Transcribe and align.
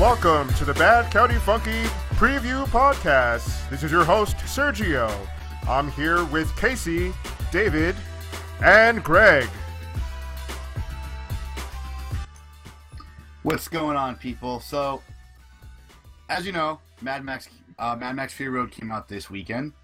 Welcome 0.00 0.48
to 0.54 0.64
the 0.64 0.72
Bad 0.72 1.12
County 1.12 1.34
Funky 1.34 1.82
Preview 2.14 2.64
Podcast. 2.68 3.68
This 3.68 3.82
is 3.82 3.92
your 3.92 4.02
host, 4.02 4.34
Sergio. 4.38 5.14
I'm 5.68 5.90
here 5.92 6.24
with 6.24 6.56
Casey, 6.56 7.12
David, 7.52 7.94
and 8.64 9.04
Greg. 9.04 9.46
What's 13.42 13.68
going 13.68 13.98
on, 13.98 14.16
people? 14.16 14.60
So, 14.60 15.02
as 16.30 16.46
you 16.46 16.52
know, 16.52 16.80
Mad 17.02 17.22
Max, 17.22 17.50
uh, 17.78 17.94
Mad 17.94 18.16
Max 18.16 18.32
Fury 18.32 18.56
Road 18.56 18.70
came 18.70 18.90
out 18.90 19.06
this 19.06 19.28
weekend, 19.28 19.74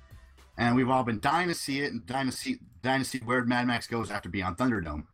and 0.57 0.75
we've 0.75 0.89
all 0.89 1.05
been 1.05 1.21
dying 1.21 1.49
to 1.49 1.55
see 1.55 1.83
it 1.83 1.93
and 1.93 2.07
dying 2.07 2.31
to 2.31 2.33
see, 2.33 2.61
dying 2.83 3.03
to 3.03 3.07
see 3.07 3.19
where 3.19 3.45
Mad 3.45 3.67
Max 3.67 3.87
goes 3.87 4.11
after 4.11 4.31
Beyond 4.31 4.57
Thunderdome. 4.57 5.05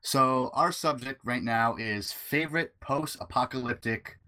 So, 0.00 0.50
our 0.52 0.72
subject 0.72 1.20
right 1.22 1.44
now 1.44 1.76
is 1.76 2.10
favorite 2.10 2.74
post-apocalyptic 2.80 4.18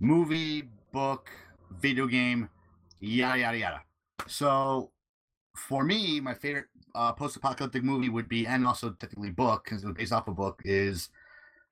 movie, 0.00 0.68
book, 0.92 1.30
video 1.80 2.06
game, 2.06 2.48
yada 3.00 3.38
yada 3.38 3.58
yada. 3.58 3.82
So, 4.26 4.90
for 5.54 5.84
me, 5.84 6.20
my 6.20 6.34
favorite 6.34 6.66
uh, 6.94 7.12
post-apocalyptic 7.12 7.82
movie 7.82 8.08
would 8.08 8.28
be, 8.28 8.46
and 8.46 8.66
also 8.66 8.90
technically 8.90 9.30
book 9.30 9.64
because 9.64 9.82
it 9.82 9.86
was 9.86 9.96
based 9.96 10.12
off 10.12 10.28
a 10.28 10.32
book, 10.32 10.62
is 10.64 11.08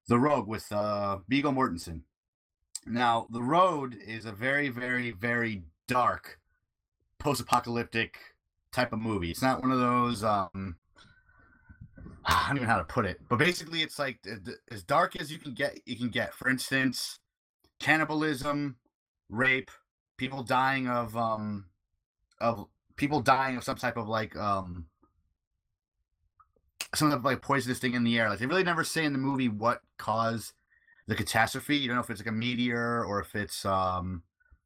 The 0.08 0.18
Road 0.18 0.46
with 0.46 0.70
uh, 0.72 1.18
Viggo 1.28 1.50
Mortensen. 1.52 2.02
Now, 2.86 3.26
The 3.30 3.42
Road 3.42 3.96
is 4.06 4.24
a 4.24 4.32
very, 4.32 4.68
very, 4.68 5.10
very 5.10 5.64
dark 5.88 6.38
post-apocalyptic 7.18 8.16
type 8.72 8.92
of 8.92 9.00
movie. 9.00 9.30
It's 9.30 9.42
not 9.42 9.62
one 9.62 9.72
of 9.72 9.80
those. 9.80 10.22
Um, 10.22 10.76
I 12.24 12.46
don't 12.48 12.56
even 12.56 12.68
know 12.68 12.74
how 12.74 12.78
to 12.78 12.84
put 12.84 13.06
it, 13.06 13.20
but 13.28 13.38
basically, 13.38 13.82
it's 13.82 13.98
like 13.98 14.18
as 14.70 14.82
dark 14.82 15.16
as 15.16 15.30
you 15.30 15.38
can 15.38 15.54
get. 15.54 15.78
You 15.86 15.96
can 15.96 16.08
get, 16.08 16.34
for 16.34 16.48
instance, 16.48 17.20
cannibalism, 17.80 18.76
rape, 19.28 19.70
people 20.16 20.42
dying 20.42 20.88
of 20.88 21.16
um, 21.16 21.66
of 22.40 22.66
people 22.96 23.20
dying 23.20 23.56
of 23.56 23.64
some 23.64 23.76
type 23.76 23.96
of 23.96 24.08
like 24.08 24.36
um, 24.36 24.86
some 26.94 27.12
of 27.12 27.24
like 27.24 27.42
poisonous 27.42 27.78
thing 27.78 27.94
in 27.94 28.04
the 28.04 28.18
air. 28.18 28.28
Like 28.28 28.38
they 28.38 28.46
really 28.46 28.64
never 28.64 28.84
say 28.84 29.04
in 29.04 29.12
the 29.12 29.18
movie 29.18 29.48
what 29.48 29.80
caused 29.98 30.52
the 31.06 31.14
catastrophe. 31.14 31.76
You 31.76 31.88
don't 31.88 31.96
know 31.96 32.02
if 32.02 32.10
it's 32.10 32.20
like 32.20 32.28
a 32.28 32.32
meteor 32.32 33.04
or 33.04 33.20
if 33.20 33.34
it's 33.34 33.64
um 33.64 34.22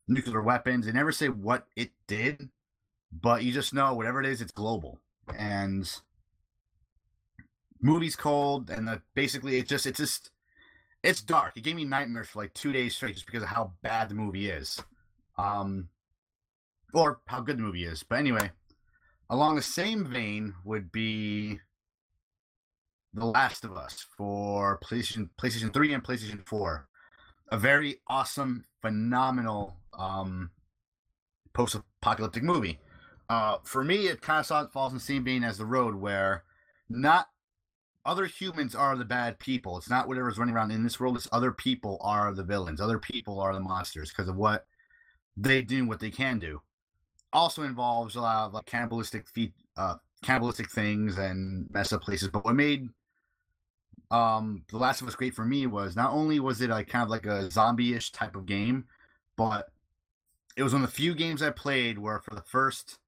nuclear 0.09 0.43
weapons. 0.43 0.87
They 0.87 0.93
never 0.93 1.13
say 1.13 1.29
what 1.29 1.67
it 1.77 1.91
did, 2.07 2.49
but 3.13 3.43
you 3.43 3.53
just 3.53 3.75
know 3.75 3.95
whatever 3.95 4.21
it 4.21 4.27
is, 4.27 4.41
it's 4.41 4.53
global. 4.53 5.01
And 5.37 5.91
movie's 7.81 8.17
cold, 8.17 8.71
and 8.71 8.87
the 8.87 9.03
basically 9.15 9.59
it 9.59 9.69
just 9.69 9.87
it's 9.87 9.99
just 9.99 10.31
it's 11.03 11.23
dark. 11.23 11.57
It 11.57 11.63
gave 11.63 11.77
me 11.77 11.85
nightmares 11.85 12.29
for 12.29 12.41
like 12.41 12.55
two 12.55 12.73
days 12.73 12.95
straight 12.95 13.15
just 13.15 13.27
because 13.27 13.43
of 13.43 13.49
how 13.49 13.73
bad 13.83 14.09
the 14.09 14.15
movie 14.15 14.51
is. 14.51 14.81
Um 15.39 15.89
or 16.93 17.21
how 17.27 17.41
good 17.41 17.59
the 17.59 17.63
movie 17.63 17.85
is. 17.85 18.03
But 18.03 18.19
anyway, 18.19 18.51
along 19.29 19.57
the 19.57 19.63
same 19.63 20.05
vein 20.05 20.55
would 20.65 20.91
be 20.91 21.61
The 23.15 23.27
Last 23.27 23.65
of 23.65 23.77
Us 23.77 24.07
for 24.17 24.79
PlayStation 24.85 25.31
PlayStation 25.41 25.73
3 25.73 25.95
and 25.95 26.05
PlayStation 26.05 26.47
4. 26.47 26.89
A 27.53 27.59
very 27.59 28.01
awesome, 28.09 28.65
phenomenal 28.83 29.77
um 29.99 30.51
post-apocalyptic 31.53 32.43
movie. 32.43 32.79
Uh, 33.29 33.59
for 33.65 33.85
me, 33.85 34.09
it 34.09 34.21
kind 34.21 34.45
of 34.49 34.73
falls 34.73 34.93
in 34.93 34.99
the 34.99 35.05
same 35.05 35.25
vein 35.25 35.45
as 35.45 35.59
The 35.59 35.67
Road, 35.67 35.95
where 35.95 36.45
not 36.89 37.29
other 38.05 38.27
humans 38.27 38.75
are 38.75 38.97
the 38.97 39.05
bad 39.05 39.39
people. 39.39 39.77
It's 39.77 39.91
not 39.91 40.09
whatever's 40.09 40.39
running 40.39 40.55
around 40.55 40.71
in 40.71 40.83
this 40.83 40.99
world. 40.99 41.17
It's 41.17 41.29
other 41.33 41.53
people 41.53 41.99
are 42.01 42.33
the 42.33 42.43
villains. 42.43 42.81
Other 42.81 42.99
people 42.99 43.41
are 43.41 43.53
the 43.53 43.61
monsters 43.61 44.11
because 44.11 44.29
of 44.29 44.37
what 44.37 44.67
they 45.37 45.63
do, 45.63 45.87
what 45.87 46.01
they 46.01 46.11
can 46.11 46.39
do. 46.39 46.61
Also 47.33 47.63
involves 47.63 48.17
a 48.17 48.21
lot 48.21 48.47
of 48.47 48.55
like 48.55 48.67
cannibalistic 48.67 49.29
feet, 49.29 49.53
uh, 49.77 49.97
cannibalistic 50.23 50.71
things 50.71 51.19
and 51.19 51.69
mess 51.71 51.93
up 51.93 52.03
places. 52.03 52.29
But 52.29 52.45
what 52.45 52.55
made 52.55 52.89
um 54.11 54.65
The 54.71 54.79
Last 54.79 55.03
of 55.03 55.09
Us 55.09 55.15
great 55.15 55.35
for 55.35 55.45
me 55.45 55.67
was 55.67 55.95
not 55.95 56.13
only 56.13 56.41
was 56.41 56.61
it 56.61 56.71
like 56.71 56.89
kind 56.89 57.05
of 57.05 57.11
like 57.11 57.27
a 57.27 57.51
zombie-ish 57.51 58.13
type 58.13 58.35
of 58.35 58.47
game, 58.47 58.85
but 59.37 59.69
it 60.57 60.63
was 60.63 60.73
one 60.73 60.83
of 60.83 60.89
the 60.91 60.97
few 60.97 61.15
games 61.15 61.43
I 61.43 61.51
played 61.51 61.99
where 61.99 62.19
for 62.19 62.35
the 62.35 62.43
first 62.43 62.99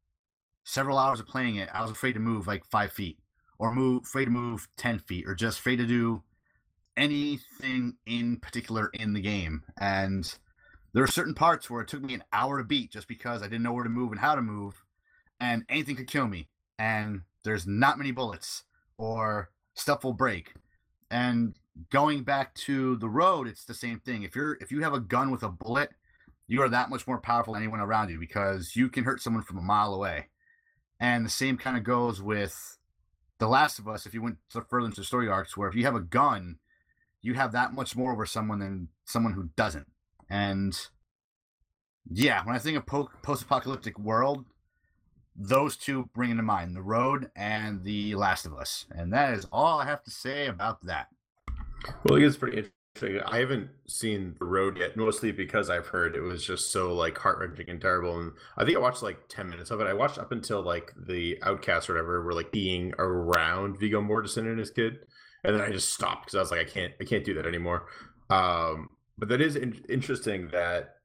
several 0.65 0.99
hours 0.99 1.19
of 1.19 1.27
playing 1.27 1.57
it, 1.57 1.69
I 1.73 1.83
was 1.83 1.91
afraid 1.91 2.13
to 2.13 2.21
move 2.21 2.47
like 2.47 2.65
five 2.67 2.93
feet 2.93 3.19
or 3.63 3.73
move 3.73 4.03
afraid 4.03 4.25
to 4.25 4.31
move 4.33 4.67
10 4.77 4.99
feet 4.99 5.25
or 5.25 5.37
just 5.37 5.61
afraid 5.61 5.77
to 5.77 5.87
do 5.87 6.21
anything 6.97 7.95
in 8.07 8.37
particular 8.39 8.91
in 8.93 9.13
the 9.13 9.21
game. 9.21 9.63
And 9.81 10.35
there 10.93 11.05
are 11.05 11.09
certain 11.09 11.33
parts 11.33 11.71
where 11.71 11.81
it 11.81 11.87
took 11.87 12.03
me 12.03 12.15
an 12.15 12.25
hour 12.33 12.59
to 12.59 12.65
beat 12.65 12.91
just 12.91 13.07
because 13.07 13.41
I 13.41 13.47
didn't 13.47 13.63
know 13.63 13.73
where 13.73 13.85
to 13.85 13.89
move 13.89 14.11
and 14.11 14.21
how 14.21 14.35
to 14.35 14.43
move, 14.43 14.83
and 15.39 15.65
anything 15.69 15.95
could 15.95 16.09
kill 16.09 16.27
me. 16.27 16.49
And 16.77 17.21
there's 17.45 17.65
not 17.65 17.99
many 17.99 18.11
bullets 18.11 18.65
or 18.99 19.51
stuff 19.75 20.03
will 20.03 20.13
break. 20.13 20.55
And 21.13 21.55
going 21.91 22.25
back 22.25 22.57
to 22.67 22.97
the 22.97 23.09
road, 23.09 23.47
it's 23.47 23.65
the 23.65 23.75
same 23.75 24.01
thing. 24.01 24.25
If 24.25 24.35
you're 24.35 24.59
if 24.61 24.73
you 24.73 24.83
have 24.83 24.93
a 24.93 25.01
gun 25.01 25.31
with 25.31 25.45
a 25.45 25.49
bullet, 25.49 25.91
you 26.49 26.63
are 26.63 26.69
that 26.69 26.91
much 26.91 27.07
more 27.07 27.21
powerful 27.21 27.55
than 27.55 27.63
anyone 27.63 27.79
around 27.79 28.11
you 28.11 28.19
because 28.19 28.75
you 28.75 28.89
can 28.89 29.05
hurt 29.05 29.23
someone 29.23 29.45
from 29.45 29.59
a 29.59 29.63
mile 29.63 29.95
away. 29.95 30.31
And 30.99 31.25
the 31.25 31.31
same 31.31 31.57
kind 31.59 31.77
of 31.77 31.85
goes 31.85 32.21
with 32.21 32.79
The 33.43 33.49
Last 33.49 33.81
of 33.81 33.89
Us. 33.89 34.07
If 34.07 34.15
you 34.15 34.23
went 34.23 34.37
further 34.71 34.87
into 34.87 35.03
story 35.03 35.29
arcs, 35.29 35.57
where 35.57 35.69
if 35.69 35.75
you 35.75 35.83
have 35.83 35.97
a 35.97 36.01
gun, 36.01 36.59
you 37.23 37.35
have 37.35 37.51
that 37.51 37.73
much 37.73 37.97
more 37.97 38.13
over 38.13 38.25
someone 38.25 38.61
than 38.61 38.87
someone 39.05 39.33
who 39.33 39.49
doesn't. 39.57 39.89
And 40.31 40.79
yeah, 42.09 42.45
when 42.45 42.55
I 42.55 42.61
think 42.61 42.77
of 42.77 42.87
po- 42.87 43.11
post-apocalyptic 43.25 43.99
world, 43.99 44.45
those 45.35 45.77
two 45.77 46.09
bring 46.15 46.31
into 46.31 46.45
mind 46.45 46.77
the 46.77 46.83
road 46.83 47.33
and 47.35 47.83
the 47.83 48.15
last 48.15 48.47
of 48.47 48.55
us 48.55 48.87
and 48.91 49.11
that 49.15 49.33
is 49.33 49.47
all 49.51 49.81
i 49.81 49.87
have 49.87 50.03
to 50.05 50.11
say 50.11 50.47
about 50.47 50.85
that 50.85 51.07
well 52.05 52.19
it 52.19 52.23
is 52.23 52.37
pretty 52.37 52.59
interesting 52.59 52.82
i 53.27 53.39
haven't 53.39 53.69
seen 53.87 54.35
the 54.39 54.45
road 54.45 54.77
yet 54.79 54.97
mostly 54.97 55.33
because 55.33 55.71
i've 55.71 55.87
heard 55.87 56.15
it 56.15 56.21
was 56.21 56.45
just 56.45 56.71
so 56.71 56.95
like 56.95 57.17
heart-wrenching 57.19 57.69
and 57.69 57.81
terrible 57.81 58.19
and 58.19 58.33
i 58.59 58.65
think 58.65 58.77
i 58.77 58.81
watched 58.81 59.03
like 59.03 59.29
10 59.29 59.49
minutes 59.49 59.71
of 59.71 59.81
it. 59.81 59.87
I 59.87 59.95
watched 59.95 60.19
up 60.19 60.31
until 60.31 60.63
like 60.63 60.93
the 61.07 61.39
outcast 61.43 61.89
or 61.89 61.95
whatever 61.95 62.23
were 62.23 62.35
like 62.35 62.53
being 62.53 62.93
around 62.99 63.79
viggo 63.79 64.01
mortensen 64.03 64.47
and 64.47 64.59
his 64.59 64.71
kid 64.71 64.99
and 65.43 65.55
then 65.55 65.63
i 65.63 65.71
just 65.71 65.93
stopped 65.93 66.27
because 66.27 66.37
i 66.37 66.41
was 66.41 66.51
like 66.51 66.61
i 66.61 66.71
can't 66.71 66.93
i 67.01 67.05
can't 67.05 67.25
do 67.25 67.35
that 67.35 67.47
anymore. 67.47 67.87
Um 68.31 68.91
but 69.19 69.29
that 69.29 69.41
is 69.41 69.57
in- 69.57 69.85
interesting 69.89 70.49
that 70.49 70.97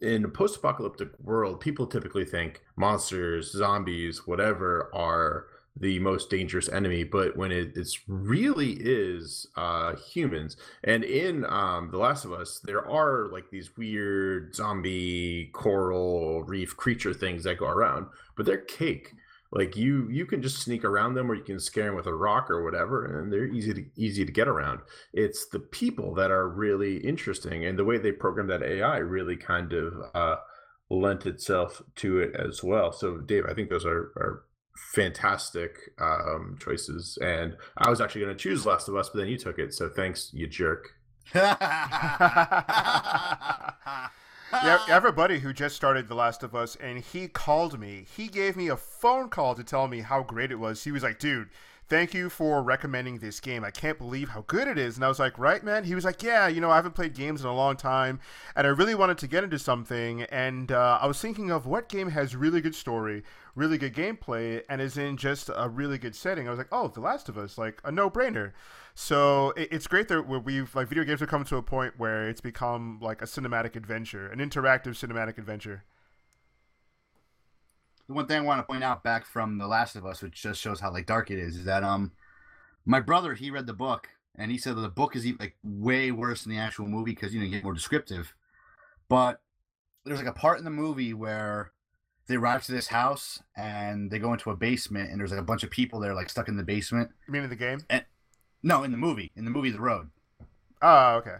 in 0.00 0.24
a 0.24 0.28
post-apocalyptic 0.28 1.10
world, 1.20 1.60
people 1.60 1.86
typically 1.86 2.24
think 2.24 2.62
monsters, 2.76 3.52
zombies, 3.52 4.26
whatever 4.26 4.90
are 4.94 5.46
the 5.80 5.98
most 5.98 6.30
dangerous 6.30 6.68
enemy. 6.68 7.04
But 7.04 7.36
when 7.36 7.50
it 7.50 7.72
it's 7.74 7.98
really 8.06 8.72
is 8.78 9.46
uh, 9.56 9.96
humans, 9.96 10.56
and 10.84 11.02
in 11.02 11.44
um, 11.46 11.90
The 11.90 11.98
Last 11.98 12.24
of 12.24 12.32
Us, 12.32 12.60
there 12.62 12.86
are 12.86 13.28
like 13.32 13.50
these 13.50 13.76
weird 13.76 14.54
zombie 14.54 15.50
coral 15.52 16.44
reef 16.44 16.76
creature 16.76 17.14
things 17.14 17.44
that 17.44 17.58
go 17.58 17.66
around, 17.66 18.06
but 18.36 18.46
they're 18.46 18.58
cake. 18.58 19.12
Like 19.52 19.76
you 19.76 20.08
you 20.10 20.26
can 20.26 20.42
just 20.42 20.62
sneak 20.62 20.84
around 20.84 21.14
them 21.14 21.30
or 21.30 21.34
you 21.34 21.42
can 21.42 21.58
scare 21.58 21.86
them 21.86 21.96
with 21.96 22.06
a 22.06 22.14
rock 22.14 22.50
or 22.50 22.62
whatever 22.62 23.18
and 23.18 23.32
they're 23.32 23.46
easy 23.46 23.74
to 23.74 23.84
easy 23.96 24.24
to 24.24 24.30
get 24.30 24.46
around. 24.46 24.80
It's 25.12 25.48
the 25.48 25.58
people 25.58 26.14
that 26.14 26.30
are 26.30 26.48
really 26.48 26.98
interesting 26.98 27.64
and 27.64 27.76
the 27.76 27.84
way 27.84 27.98
they 27.98 28.12
program 28.12 28.46
that 28.46 28.62
ai 28.62 28.98
really 28.98 29.36
kind 29.36 29.72
of 29.72 29.94
uh, 30.14 30.36
lent 30.88 31.26
itself 31.26 31.82
to 31.96 32.20
it 32.20 32.36
as 32.36 32.62
well. 32.62 32.92
So 32.92 33.18
dave 33.18 33.44
i 33.48 33.54
think 33.54 33.70
those 33.70 33.84
are, 33.84 34.12
are 34.16 34.44
fantastic 34.76 35.90
um, 36.00 36.56
choices 36.60 37.18
and 37.22 37.56
i 37.78 37.90
was 37.90 38.00
actually 38.00 38.20
going 38.20 38.34
to 38.34 38.42
choose 38.42 38.64
last 38.66 38.88
of 38.88 38.96
us 38.96 39.08
but 39.08 39.18
then 39.18 39.28
you 39.28 39.38
took 39.38 39.58
it 39.58 39.74
so 39.74 39.88
thanks 39.88 40.30
you 40.32 40.46
jerk 40.46 40.94
yeah, 44.52 45.10
buddy 45.14 45.38
who 45.38 45.52
just 45.52 45.76
started 45.76 46.08
The 46.08 46.14
Last 46.14 46.42
of 46.42 46.54
Us, 46.54 46.76
and 46.76 46.98
he 46.98 47.28
called 47.28 47.78
me. 47.78 48.04
He 48.16 48.26
gave 48.28 48.56
me 48.56 48.68
a 48.68 48.76
phone 48.76 49.28
call 49.28 49.54
to 49.54 49.62
tell 49.62 49.86
me 49.86 50.00
how 50.00 50.22
great 50.22 50.50
it 50.50 50.58
was. 50.58 50.82
He 50.82 50.90
was 50.90 51.02
like, 51.02 51.18
dude, 51.18 51.48
thank 51.90 52.14
you 52.14 52.30
for 52.30 52.62
recommending 52.62 53.18
this 53.18 53.40
game. 53.40 53.64
I 53.64 53.72
can't 53.72 53.98
believe 53.98 54.30
how 54.30 54.44
good 54.46 54.68
it 54.68 54.78
is. 54.78 54.94
And 54.94 55.04
I 55.04 55.08
was 55.08 55.18
like, 55.18 55.36
right, 55.38 55.62
man? 55.62 55.82
He 55.82 55.96
was 55.96 56.04
like, 56.04 56.22
yeah, 56.22 56.46
you 56.46 56.60
know, 56.60 56.70
I 56.70 56.76
haven't 56.76 56.94
played 56.94 57.14
games 57.14 57.42
in 57.42 57.48
a 57.48 57.54
long 57.54 57.76
time, 57.76 58.20
and 58.54 58.66
I 58.66 58.70
really 58.70 58.94
wanted 58.94 59.18
to 59.18 59.26
get 59.26 59.42
into 59.42 59.58
something. 59.58 60.22
And 60.22 60.70
uh, 60.70 61.00
I 61.02 61.06
was 61.06 61.20
thinking 61.20 61.50
of 61.50 61.66
what 61.66 61.88
game 61.88 62.10
has 62.10 62.36
really 62.36 62.60
good 62.60 62.76
story, 62.76 63.24
really 63.56 63.76
good 63.76 63.92
gameplay, 63.92 64.62
and 64.70 64.80
is 64.80 64.96
in 64.96 65.16
just 65.16 65.50
a 65.54 65.68
really 65.68 65.98
good 65.98 66.14
setting. 66.14 66.46
I 66.46 66.50
was 66.50 66.58
like, 66.58 66.68
oh, 66.70 66.88
The 66.88 67.00
Last 67.00 67.28
of 67.28 67.36
Us, 67.36 67.58
like 67.58 67.80
a 67.84 67.90
no 67.90 68.08
brainer. 68.08 68.52
So 68.94 69.50
it, 69.56 69.68
it's 69.72 69.88
great 69.88 70.06
that 70.08 70.22
we've 70.28 70.72
like 70.74 70.88
video 70.88 71.02
games 71.04 71.20
have 71.20 71.28
come 71.28 71.44
to 71.44 71.56
a 71.56 71.62
point 71.62 71.94
where 71.98 72.28
it's 72.28 72.40
become 72.40 73.00
like 73.02 73.20
a 73.20 73.26
cinematic 73.26 73.74
adventure, 73.74 74.28
an 74.28 74.38
interactive 74.38 74.94
cinematic 74.94 75.38
adventure. 75.38 75.82
The 78.10 78.14
one 78.14 78.26
thing 78.26 78.38
I 78.38 78.40
want 78.40 78.58
to 78.58 78.64
point 78.64 78.82
out 78.82 79.04
back 79.04 79.24
from 79.24 79.58
The 79.58 79.68
Last 79.68 79.94
of 79.94 80.04
Us, 80.04 80.20
which 80.20 80.42
just 80.42 80.60
shows 80.60 80.80
how 80.80 80.92
like 80.92 81.06
dark 81.06 81.30
it 81.30 81.38
is, 81.38 81.54
is 81.56 81.64
that 81.66 81.84
um, 81.84 82.10
my 82.84 82.98
brother 82.98 83.34
he 83.34 83.52
read 83.52 83.68
the 83.68 83.72
book 83.72 84.08
and 84.34 84.50
he 84.50 84.58
said 84.58 84.74
that 84.74 84.80
the 84.80 84.88
book 84.88 85.14
is 85.14 85.24
even, 85.24 85.38
like 85.38 85.54
way 85.62 86.10
worse 86.10 86.42
than 86.42 86.52
the 86.52 86.58
actual 86.58 86.88
movie 86.88 87.12
because 87.12 87.32
you 87.32 87.38
know 87.38 87.46
you 87.46 87.52
get 87.52 87.62
more 87.62 87.72
descriptive. 87.72 88.34
But 89.08 89.40
there's 90.04 90.18
like 90.18 90.26
a 90.26 90.32
part 90.32 90.58
in 90.58 90.64
the 90.64 90.72
movie 90.72 91.14
where 91.14 91.70
they 92.26 92.34
arrive 92.34 92.64
to 92.64 92.72
this 92.72 92.88
house 92.88 93.44
and 93.56 94.10
they 94.10 94.18
go 94.18 94.32
into 94.32 94.50
a 94.50 94.56
basement 94.56 95.12
and 95.12 95.20
there's 95.20 95.30
like 95.30 95.38
a 95.38 95.44
bunch 95.44 95.62
of 95.62 95.70
people 95.70 96.00
there 96.00 96.12
like 96.12 96.30
stuck 96.30 96.48
in 96.48 96.56
the 96.56 96.64
basement. 96.64 97.10
You 97.28 97.32
mean 97.32 97.44
in 97.44 97.50
the 97.50 97.54
game? 97.54 97.86
No, 98.60 98.82
in 98.82 98.90
the 98.90 98.98
movie, 98.98 99.30
in 99.36 99.44
the 99.44 99.52
movie 99.52 99.70
The 99.70 99.80
Road. 99.80 100.10
Oh, 100.82 101.14
okay. 101.18 101.36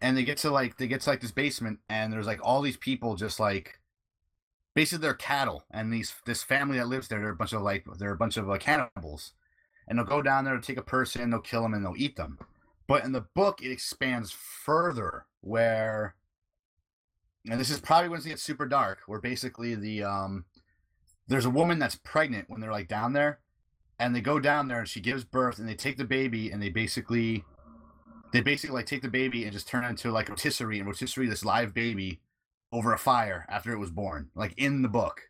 and 0.00 0.16
they 0.16 0.22
get 0.22 0.38
to 0.38 0.50
like 0.52 0.76
they 0.76 0.86
get 0.86 1.00
to 1.00 1.10
like 1.10 1.22
this 1.22 1.32
basement 1.32 1.80
and 1.88 2.12
there's 2.12 2.28
like 2.28 2.38
all 2.40 2.62
these 2.62 2.76
people 2.76 3.16
just 3.16 3.40
like 3.40 3.80
basically 4.74 5.02
they're 5.02 5.14
cattle 5.14 5.64
and 5.70 5.92
these 5.92 6.14
this 6.26 6.42
family 6.42 6.78
that 6.78 6.88
lives 6.88 7.08
there 7.08 7.20
they're 7.20 7.30
a 7.30 7.36
bunch 7.36 7.52
of 7.52 7.62
like 7.62 7.84
they're 7.98 8.12
a 8.12 8.16
bunch 8.16 8.36
of 8.36 8.46
like 8.46 8.60
cannibals. 8.60 9.32
And 9.86 9.98
they'll 9.98 10.06
go 10.06 10.22
down 10.22 10.44
there 10.44 10.56
to 10.56 10.62
take 10.62 10.78
a 10.78 10.82
person 10.82 11.30
they'll 11.30 11.40
kill 11.40 11.62
them 11.62 11.74
and 11.74 11.84
they'll 11.84 11.94
eat 11.96 12.16
them. 12.16 12.38
But 12.86 13.04
in 13.04 13.12
the 13.12 13.26
book 13.34 13.62
it 13.62 13.70
expands 13.70 14.30
further 14.30 15.26
where 15.40 16.14
and 17.48 17.60
this 17.60 17.70
is 17.70 17.80
probably 17.80 18.08
when 18.08 18.20
it 18.20 18.26
gets 18.26 18.42
super 18.42 18.66
dark 18.66 19.00
where 19.06 19.20
basically 19.20 19.74
the 19.74 20.02
um 20.02 20.44
there's 21.28 21.44
a 21.44 21.50
woman 21.50 21.78
that's 21.78 21.96
pregnant 21.96 22.50
when 22.50 22.60
they're 22.60 22.72
like 22.72 22.88
down 22.88 23.12
there 23.12 23.40
and 23.98 24.14
they 24.14 24.20
go 24.20 24.40
down 24.40 24.68
there 24.68 24.80
and 24.80 24.88
she 24.88 25.00
gives 25.00 25.24
birth 25.24 25.58
and 25.58 25.68
they 25.68 25.74
take 25.74 25.96
the 25.96 26.04
baby 26.04 26.50
and 26.50 26.62
they 26.62 26.68
basically 26.68 27.44
they 28.32 28.40
basically 28.40 28.74
like 28.74 28.86
take 28.86 29.02
the 29.02 29.08
baby 29.08 29.44
and 29.44 29.52
just 29.52 29.68
turn 29.68 29.84
it 29.84 29.88
into 29.88 30.10
like 30.10 30.28
rotisserie 30.28 30.78
and 30.78 30.88
rotisserie 30.88 31.28
this 31.28 31.44
live 31.44 31.72
baby 31.72 32.20
over 32.74 32.92
a 32.92 32.98
fire 32.98 33.46
after 33.48 33.72
it 33.72 33.78
was 33.78 33.90
born, 33.90 34.30
like 34.34 34.52
in 34.56 34.82
the 34.82 34.88
book. 34.88 35.22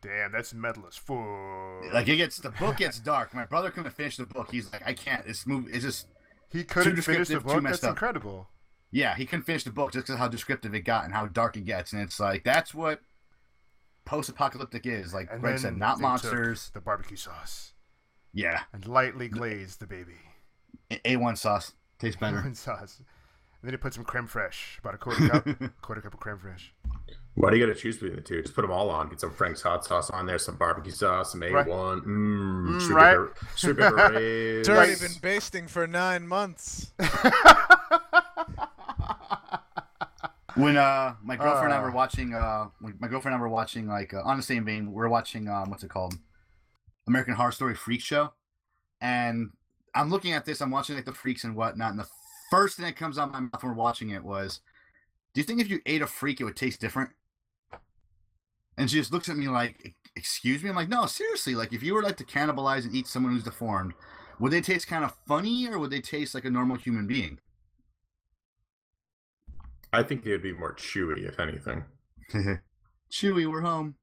Damn, 0.00 0.30
that's 0.32 0.54
metal 0.54 0.84
as 0.86 0.96
fuck. 0.96 1.92
Like 1.92 2.08
it 2.08 2.16
gets 2.16 2.36
the 2.38 2.50
book 2.50 2.76
gets 2.76 3.00
dark. 3.00 3.34
My 3.34 3.44
brother 3.46 3.70
couldn't 3.70 3.90
finish 3.92 4.16
the 4.16 4.26
book. 4.26 4.50
He's 4.50 4.72
like, 4.72 4.82
I 4.86 4.92
can't. 4.94 5.26
This 5.26 5.46
movie 5.46 5.72
is 5.72 5.82
just 5.82 6.06
he 6.50 6.62
couldn't 6.64 7.02
finish 7.02 7.28
the 7.28 7.40
book. 7.40 7.62
That's 7.64 7.82
up. 7.82 7.90
incredible. 7.90 8.48
yeah. 8.92 9.16
He 9.16 9.26
couldn't 9.26 9.44
finish 9.44 9.64
the 9.64 9.72
book 9.72 9.92
just 9.92 10.06
because 10.06 10.18
how 10.18 10.28
descriptive 10.28 10.74
it 10.74 10.82
got 10.82 11.04
and 11.04 11.12
how 11.12 11.26
dark 11.26 11.56
it 11.56 11.64
gets. 11.64 11.92
And 11.92 12.00
it's 12.02 12.20
like 12.20 12.44
that's 12.44 12.72
what 12.72 13.00
post-apocalyptic 14.04 14.86
is. 14.86 15.12
Like 15.12 15.28
And 15.32 15.40
Greg 15.40 15.58
said, 15.58 15.76
not 15.76 16.00
monsters. 16.00 16.70
the 16.74 16.80
barbecue 16.80 17.16
sauce 17.16 17.72
Yeah, 18.32 18.60
and 18.72 18.86
lightly 18.86 19.28
glazed 19.28 19.80
the 19.80 19.86
baby. 19.86 20.14
A 21.04 21.16
one 21.16 21.36
sauce 21.36 21.72
tastes 21.98 22.18
better. 22.20 22.38
And 22.38 22.56
sauce. 22.56 23.02
And 23.60 23.68
then 23.68 23.72
he 23.74 23.76
put 23.78 23.92
some 23.94 24.04
creme 24.04 24.28
fraiche, 24.28 24.78
about 24.78 24.94
a 24.94 24.98
quarter 24.98 25.28
cup, 25.28 25.46
quarter 25.82 26.00
cup 26.00 26.14
of 26.14 26.20
creme 26.20 26.36
fraiche. 26.38 26.70
Why 27.34 27.50
do 27.50 27.56
you 27.56 27.66
got 27.66 27.72
to 27.74 27.78
choose 27.80 27.96
between 27.96 28.16
the 28.16 28.22
two? 28.22 28.40
Just 28.42 28.54
put 28.54 28.62
them 28.62 28.70
all 28.70 28.90
on. 28.90 29.08
Get 29.08 29.20
some 29.20 29.32
Frank's 29.32 29.62
hot 29.62 29.84
sauce 29.84 30.10
on 30.10 30.26
there, 30.26 30.38
some 30.38 30.56
barbecue 30.56 30.92
sauce, 30.92 31.32
some 31.32 31.40
A1. 31.40 31.52
Right. 31.52 31.66
Mmm, 31.66 32.04
Mm, 32.06 32.90
right. 32.90 33.10
pepper, 33.10 33.34
sweet 33.54 33.76
pepper 33.76 33.96
ribs. 34.10 34.60
It's 34.60 34.68
already 34.68 34.92
Right. 34.92 35.00
been 35.00 35.14
basting 35.20 35.66
for 35.68 35.86
nine 35.86 36.26
months. 36.26 36.92
when 40.56 40.76
uh 40.76 41.14
my 41.22 41.36
girlfriend 41.36 41.66
and 41.66 41.74
I 41.74 41.78
Uh. 41.78 41.82
were 41.82 41.90
watching 41.92 42.34
uh 42.34 42.66
when 42.80 42.94
my 42.98 43.06
girlfriend 43.08 43.34
and 43.34 43.40
I 43.40 43.42
were 43.42 43.48
watching 43.52 43.86
like 43.86 44.12
uh, 44.12 44.22
on 44.22 44.36
the 44.36 44.42
same 44.42 44.64
vein 44.64 44.92
we 44.92 45.00
are 45.02 45.08
watching 45.08 45.48
um 45.48 45.70
what's 45.70 45.84
it 45.84 45.90
called 45.90 46.14
American 47.06 47.34
Horror 47.34 47.52
Story 47.52 47.74
Freak 47.76 48.00
Show 48.00 48.32
and 49.00 49.50
I'm 49.94 50.10
looking 50.10 50.32
at 50.32 50.44
this 50.44 50.60
I'm 50.60 50.70
watching 50.72 50.96
like 50.96 51.04
the 51.04 51.12
freaks 51.12 51.44
and 51.44 51.54
whatnot 51.54 51.90
and 51.92 52.00
the 52.00 52.08
first 52.50 52.76
thing 52.76 52.86
that 52.86 52.96
comes 52.96 53.18
out 53.18 53.28
of 53.28 53.32
my 53.32 53.40
mouth 53.40 53.62
when 53.62 53.72
we're 53.72 53.78
watching 53.78 54.10
it 54.10 54.24
was 54.24 54.60
do 55.34 55.40
you 55.40 55.44
think 55.44 55.60
if 55.60 55.68
you 55.68 55.80
ate 55.86 56.02
a 56.02 56.06
freak 56.06 56.40
it 56.40 56.44
would 56.44 56.56
taste 56.56 56.80
different 56.80 57.10
and 58.76 58.90
she 58.90 58.96
just 58.96 59.12
looks 59.12 59.28
at 59.28 59.36
me 59.36 59.48
like 59.48 59.84
"E- 59.84 59.94
excuse 60.16 60.62
me 60.62 60.70
I'm 60.70 60.76
like 60.76 60.88
no 60.88 61.06
seriously 61.06 61.54
like 61.54 61.72
if 61.72 61.82
you 61.82 61.94
were 61.94 62.02
like 62.02 62.16
to 62.18 62.24
cannibalize 62.24 62.84
and 62.84 62.94
eat 62.94 63.06
someone 63.06 63.32
who's 63.32 63.44
deformed 63.44 63.92
would 64.40 64.52
they 64.52 64.60
taste 64.60 64.86
kind 64.86 65.04
of 65.04 65.14
funny 65.26 65.68
or 65.68 65.78
would 65.78 65.90
they 65.90 66.00
taste 66.00 66.34
like 66.34 66.44
a 66.44 66.50
normal 66.50 66.76
human 66.76 67.06
being 67.06 67.38
I 69.90 70.02
think 70.02 70.22
they 70.22 70.32
would 70.32 70.42
be 70.42 70.52
more 70.52 70.74
chewy, 70.74 71.26
if 71.26 71.40
anything. 71.40 71.82
Chewy 73.10 73.50
we're 73.50 73.62
home 73.62 73.94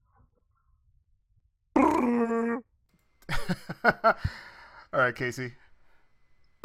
All 4.95 5.01
right, 5.01 5.15
Casey. 5.15 5.51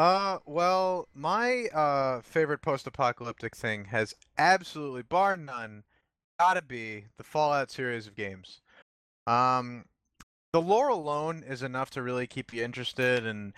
Uh, 0.01 0.39
well, 0.47 1.09
my 1.15 1.67
uh 1.75 2.23
favorite 2.23 2.63
post-apocalyptic 2.63 3.55
thing 3.55 3.85
has 3.85 4.15
absolutely, 4.39 5.03
bar 5.03 5.37
none, 5.37 5.85
gotta 6.39 6.63
be 6.63 7.05
the 7.19 7.23
Fallout 7.23 7.71
series 7.71 8.07
of 8.07 8.17
games. 8.17 8.63
Um, 9.27 9.85
the 10.55 10.63
lore 10.63 10.89
alone 10.89 11.45
is 11.47 11.63
enough 11.63 11.91
to 11.91 12.03
really 12.03 12.27
keep 12.27 12.51
you 12.51 12.65
interested, 12.65 13.27
and 13.27 13.53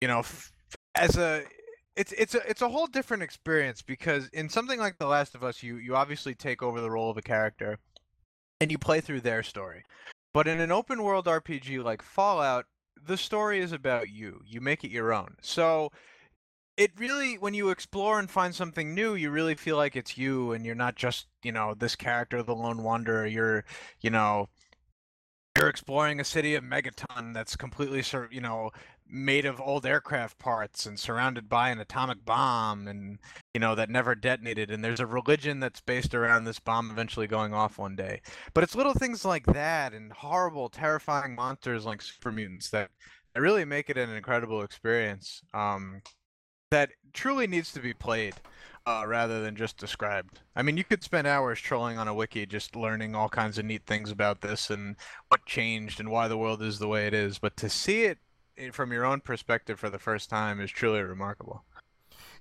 you 0.00 0.08
know, 0.08 0.20
f- 0.20 0.52
as 0.94 1.18
a 1.18 1.44
it's 1.96 2.12
it's 2.12 2.34
a 2.34 2.40
it's 2.48 2.62
a 2.62 2.68
whole 2.70 2.86
different 2.86 3.22
experience 3.22 3.82
because 3.82 4.28
in 4.28 4.48
something 4.48 4.80
like 4.80 4.96
The 4.98 5.06
Last 5.06 5.34
of 5.34 5.44
Us, 5.44 5.62
you 5.62 5.76
you 5.76 5.96
obviously 5.96 6.34
take 6.34 6.62
over 6.62 6.80
the 6.80 6.90
role 6.90 7.10
of 7.10 7.18
a 7.18 7.22
character, 7.22 7.78
and 8.58 8.70
you 8.72 8.78
play 8.78 9.02
through 9.02 9.20
their 9.20 9.42
story. 9.42 9.84
But 10.32 10.48
in 10.48 10.60
an 10.60 10.72
open 10.72 11.02
world 11.02 11.26
RPG 11.26 11.84
like 11.84 12.00
Fallout, 12.00 12.64
the 13.06 13.16
story 13.16 13.60
is 13.60 13.72
about 13.72 14.10
you. 14.10 14.40
You 14.46 14.60
make 14.60 14.84
it 14.84 14.90
your 14.90 15.12
own. 15.12 15.36
So 15.40 15.92
it 16.76 16.90
really 16.98 17.38
when 17.38 17.54
you 17.54 17.70
explore 17.70 18.18
and 18.18 18.30
find 18.30 18.54
something 18.54 18.94
new, 18.94 19.14
you 19.14 19.30
really 19.30 19.54
feel 19.54 19.76
like 19.76 19.96
it's 19.96 20.18
you 20.18 20.52
and 20.52 20.64
you're 20.66 20.74
not 20.74 20.96
just, 20.96 21.26
you 21.42 21.52
know, 21.52 21.74
this 21.74 21.96
character, 21.96 22.42
the 22.42 22.54
lone 22.54 22.82
wanderer. 22.82 23.26
You're, 23.26 23.64
you 24.00 24.10
know, 24.10 24.48
you're 25.56 25.68
exploring 25.68 26.18
a 26.18 26.24
city 26.24 26.56
of 26.56 26.64
Megaton 26.64 27.32
that's 27.32 27.54
completely 27.54 28.02
you 28.30 28.40
know, 28.40 28.70
made 29.06 29.44
of 29.44 29.60
old 29.60 29.84
aircraft 29.84 30.38
parts 30.38 30.86
and 30.86 30.98
surrounded 30.98 31.48
by 31.48 31.68
an 31.68 31.78
atomic 31.78 32.24
bomb 32.24 32.88
and 32.88 33.18
you 33.52 33.60
know 33.60 33.74
that 33.74 33.90
never 33.90 34.14
detonated. 34.14 34.70
And 34.70 34.82
there's 34.82 35.00
a 35.00 35.06
religion 35.06 35.60
that's 35.60 35.80
based 35.80 36.14
around 36.14 36.44
this 36.44 36.58
bomb 36.58 36.90
eventually 36.90 37.26
going 37.26 37.52
off 37.52 37.78
one 37.78 37.96
day. 37.96 38.22
But 38.54 38.64
it's 38.64 38.74
little 38.74 38.94
things 38.94 39.24
like 39.24 39.46
that 39.46 39.92
and 39.92 40.12
horrible 40.12 40.68
terrifying 40.68 41.34
monsters 41.34 41.84
like 41.84 42.02
super 42.02 42.32
mutants 42.32 42.70
that, 42.70 42.90
that 43.34 43.40
really 43.40 43.64
make 43.64 43.90
it 43.90 43.98
an 43.98 44.10
incredible 44.10 44.62
experience 44.62 45.42
um, 45.52 46.02
that 46.70 46.90
truly 47.12 47.46
needs 47.46 47.72
to 47.72 47.80
be 47.80 47.92
played 47.92 48.34
uh, 48.86 49.04
rather 49.06 49.40
than 49.42 49.54
just 49.54 49.76
described. 49.76 50.40
I 50.56 50.62
mean 50.62 50.76
you 50.76 50.84
could 50.84 51.02
spend 51.02 51.26
hours 51.26 51.60
trolling 51.60 51.98
on 51.98 52.08
a 52.08 52.14
wiki 52.14 52.46
just 52.46 52.74
learning 52.74 53.14
all 53.14 53.28
kinds 53.28 53.58
of 53.58 53.64
neat 53.64 53.82
things 53.86 54.10
about 54.10 54.40
this 54.40 54.70
and 54.70 54.96
what 55.28 55.44
changed 55.46 56.00
and 56.00 56.10
why 56.10 56.26
the 56.26 56.38
world 56.38 56.62
is 56.62 56.78
the 56.78 56.88
way 56.88 57.06
it 57.06 57.14
is. 57.14 57.38
But 57.38 57.56
to 57.58 57.68
see 57.68 58.04
it 58.04 58.18
from 58.72 58.92
your 58.92 59.04
own 59.04 59.20
perspective 59.20 59.78
for 59.78 59.90
the 59.90 59.98
first 59.98 60.30
time 60.30 60.60
is 60.60 60.70
truly 60.70 61.00
remarkable 61.02 61.64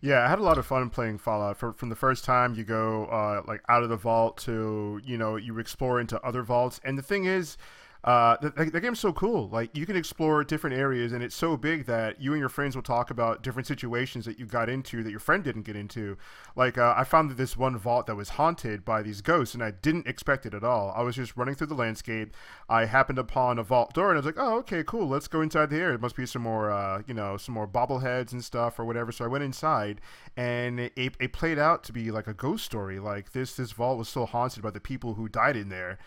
Yeah, 0.01 0.25
I 0.25 0.29
had 0.29 0.39
a 0.39 0.43
lot 0.43 0.57
of 0.57 0.65
fun 0.65 0.89
playing 0.89 1.17
Fallout. 1.19 1.57
For, 1.57 1.73
from 1.73 1.89
the 1.89 1.95
first 1.95 2.25
time 2.25 2.55
you 2.55 2.63
go 2.63 3.05
uh, 3.05 3.41
like 3.47 3.61
out 3.69 3.83
of 3.83 3.89
the 3.89 3.97
vault 3.97 4.37
to 4.39 4.99
you 5.03 5.17
know 5.17 5.35
you 5.35 5.57
explore 5.59 5.99
into 5.99 6.21
other 6.21 6.43
vaults, 6.43 6.79
and 6.83 6.97
the 6.97 7.03
thing 7.03 7.25
is, 7.25 7.57
uh, 8.03 8.35
the, 8.41 8.81
game's 8.81 8.99
so 8.99 9.13
cool. 9.13 9.47
Like 9.47 9.75
you 9.77 9.85
can 9.85 9.95
explore 9.95 10.43
different 10.43 10.75
areas, 10.75 11.13
and 11.13 11.23
it's 11.23 11.35
so 11.35 11.55
big 11.55 11.85
that 11.85 12.21
you 12.21 12.33
and 12.33 12.39
your 12.39 12.49
friends 12.49 12.75
will 12.75 12.83
talk 12.83 13.09
about 13.09 13.43
different 13.43 13.65
situations 13.65 14.25
that 14.25 14.37
you 14.37 14.45
got 14.45 14.67
into 14.67 15.03
that 15.03 15.09
your 15.09 15.21
friend 15.21 15.41
didn't 15.41 15.61
get 15.61 15.77
into. 15.77 16.17
Like 16.53 16.77
uh, 16.77 16.93
I 16.97 17.05
found 17.05 17.31
this 17.31 17.55
one 17.55 17.77
vault 17.77 18.07
that 18.07 18.15
was 18.15 18.29
haunted 18.29 18.83
by 18.83 19.03
these 19.03 19.21
ghosts, 19.21 19.53
and 19.53 19.63
I 19.63 19.71
didn't 19.71 20.05
expect 20.05 20.45
it 20.45 20.53
at 20.53 20.65
all. 20.65 20.93
I 20.93 21.01
was 21.01 21.15
just 21.15 21.37
running 21.37 21.55
through 21.55 21.67
the 21.67 21.75
landscape. 21.75 22.35
I 22.67 22.85
happened 22.85 23.19
upon 23.19 23.57
a 23.57 23.63
vault 23.63 23.93
door, 23.93 24.09
and 24.09 24.17
I 24.17 24.19
was 24.19 24.25
like, 24.25 24.35
"Oh, 24.37 24.57
okay, 24.57 24.83
cool. 24.85 25.07
Let's 25.07 25.29
go 25.29 25.39
inside 25.39 25.69
there. 25.69 25.93
It 25.93 26.01
must 26.01 26.17
be 26.17 26.25
some 26.25 26.41
more, 26.41 26.71
uh, 26.71 27.03
you 27.07 27.13
know, 27.13 27.37
some 27.37 27.55
more 27.55 27.67
bobbleheads 27.67 28.33
and 28.33 28.43
stuff 28.43 28.79
or 28.79 28.83
whatever." 28.83 29.13
So 29.13 29.23
I 29.23 29.29
went 29.29 29.45
inside, 29.45 30.01
and 30.35 30.77
it, 30.77 30.93
it 30.97 31.31
played 31.31 31.57
out 31.57 31.85
to 31.85 31.93
be 31.93 32.11
like 32.11 32.27
a 32.27 32.33
ghost 32.33 32.65
story. 32.65 32.99
Like 32.99 33.31
this, 33.31 33.55
this 33.55 33.71
vault 33.71 33.97
was 33.97 34.09
still 34.09 34.25
haunted 34.25 34.61
by 34.61 34.71
the 34.71 34.81
people 34.81 35.13
who 35.13 35.29
died 35.29 35.55
in 35.55 35.69
there 35.69 35.99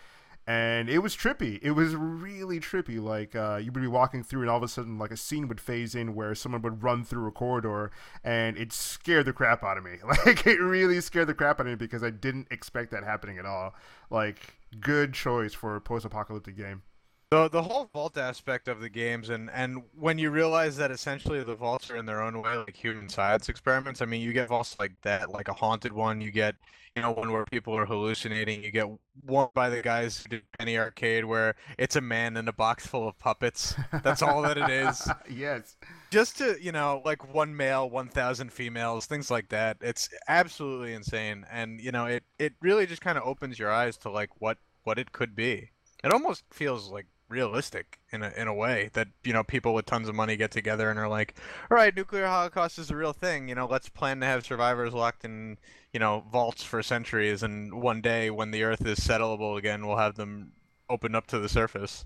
and 0.47 0.89
it 0.89 0.99
was 0.99 1.13
trippy. 1.13 1.59
It 1.61 1.71
was 1.71 1.93
really 1.93 2.61
trippy. 2.61 3.01
Like 3.01 3.35
uh, 3.35 3.57
you 3.57 3.69
would 3.71 3.81
be 3.81 3.87
walking 3.87 4.23
through, 4.23 4.41
and 4.41 4.49
all 4.49 4.57
of 4.57 4.63
a 4.63 4.69
sudden, 4.69 4.97
like 4.97 5.11
a 5.11 5.17
scene 5.17 5.49
would 5.49 5.59
phase 5.59 5.93
in 5.93 6.15
where 6.15 6.33
someone 6.33 6.61
would 6.61 6.81
run 6.81 7.03
through 7.03 7.27
a 7.27 7.31
corridor, 7.31 7.91
and 8.23 8.57
it 8.57 8.71
scared 8.71 9.25
the 9.25 9.33
crap 9.33 9.61
out 9.63 9.77
of 9.77 9.83
me. 9.83 9.97
Like 10.25 10.47
it 10.47 10.59
really 10.59 10.99
scared 11.01 11.27
the 11.27 11.33
crap 11.33 11.59
out 11.59 11.67
of 11.67 11.71
me 11.71 11.75
because 11.75 12.03
I 12.03 12.09
didn't 12.09 12.47
expect 12.49 12.91
that 12.91 13.03
happening 13.03 13.37
at 13.37 13.45
all. 13.45 13.75
Like 14.09 14.55
good 14.79 15.13
choice 15.13 15.53
for 15.53 15.75
a 15.75 15.81
post-apocalyptic 15.81 16.55
game. 16.55 16.81
The 17.31 17.49
the 17.49 17.61
whole 17.61 17.89
vault 17.91 18.17
aspect 18.17 18.69
of 18.69 18.79
the 18.79 18.87
games 18.87 19.29
and 19.29 19.49
and 19.49 19.83
when 19.99 20.17
you 20.17 20.29
realize 20.29 20.77
that 20.77 20.91
essentially 20.91 21.43
the 21.43 21.55
vaults 21.55 21.91
are 21.91 21.97
in 21.97 22.05
their 22.05 22.21
own 22.21 22.41
way 22.41 22.55
like 22.55 22.77
human 22.77 23.09
science 23.09 23.49
experiments. 23.49 24.01
I 24.01 24.05
mean, 24.05 24.21
you 24.21 24.31
get 24.31 24.47
vaults 24.47 24.77
like 24.79 24.93
that, 25.01 25.29
like 25.29 25.49
a 25.49 25.53
haunted 25.53 25.91
one. 25.91 26.21
You 26.21 26.31
get 26.31 26.55
you 26.95 27.01
know 27.01 27.11
one 27.11 27.33
where 27.33 27.43
people 27.43 27.77
are 27.77 27.85
hallucinating. 27.85 28.63
You 28.63 28.71
get 28.71 28.87
one 29.25 29.49
by 29.53 29.69
the 29.69 29.81
guys 29.81 30.23
who 30.23 30.29
did 30.29 30.43
Penny 30.57 30.77
Arcade 30.77 31.25
where 31.25 31.55
it's 31.77 31.97
a 31.97 32.01
man 32.01 32.37
in 32.37 32.47
a 32.47 32.53
box 32.53 32.87
full 32.87 33.09
of 33.09 33.19
puppets. 33.19 33.75
That's 34.03 34.21
all 34.21 34.41
that 34.43 34.57
it 34.57 34.69
is. 34.69 35.11
yes. 35.29 35.75
Just 36.11 36.37
to 36.37 36.55
you 36.61 36.71
know 36.71 37.01
like 37.03 37.33
one 37.33 37.53
male, 37.57 37.89
one 37.89 38.07
thousand 38.07 38.53
females, 38.53 39.05
things 39.05 39.29
like 39.29 39.49
that. 39.49 39.75
It's 39.81 40.07
absolutely 40.29 40.93
insane, 40.93 41.45
and 41.51 41.81
you 41.81 41.91
know 41.91 42.05
it 42.05 42.23
it 42.39 42.53
really 42.61 42.85
just 42.85 43.01
kind 43.01 43.17
of 43.17 43.25
opens 43.25 43.59
your 43.59 43.69
eyes 43.69 43.97
to 43.97 44.09
like 44.09 44.29
what 44.39 44.59
what 44.83 44.97
it 44.97 45.11
could 45.11 45.35
be. 45.35 45.71
It 46.05 46.13
almost 46.13 46.45
feels 46.51 46.89
like 46.89 47.07
realistic 47.29 47.99
in 48.11 48.23
a 48.23 48.31
in 48.37 48.47
a 48.47 48.53
way 48.53 48.89
that 48.93 49.07
you 49.23 49.33
know 49.33 49.43
people 49.43 49.73
with 49.73 49.85
tons 49.85 50.07
of 50.07 50.15
money 50.15 50.35
get 50.37 50.51
together 50.51 50.89
and 50.89 50.99
are 50.99 51.09
like, 51.09 51.35
all 51.69 51.75
right, 51.77 51.95
nuclear 51.95 52.27
holocaust 52.27 52.79
is 52.79 52.89
a 52.91 52.95
real 52.95 53.13
thing. 53.13 53.47
You 53.49 53.55
know, 53.55 53.67
let's 53.67 53.89
plan 53.89 54.19
to 54.21 54.25
have 54.25 54.45
survivors 54.45 54.93
locked 54.93 55.25
in 55.25 55.57
you 55.93 55.99
know 55.99 56.23
vaults 56.31 56.63
for 56.63 56.81
centuries, 56.83 57.43
and 57.43 57.81
one 57.81 58.01
day 58.01 58.29
when 58.29 58.51
the 58.51 58.63
Earth 58.63 58.85
is 58.85 58.99
settleable 58.99 59.57
again, 59.57 59.85
we'll 59.85 59.97
have 59.97 60.15
them 60.15 60.53
open 60.89 61.15
up 61.15 61.27
to 61.27 61.39
the 61.39 61.49
surface. 61.49 62.05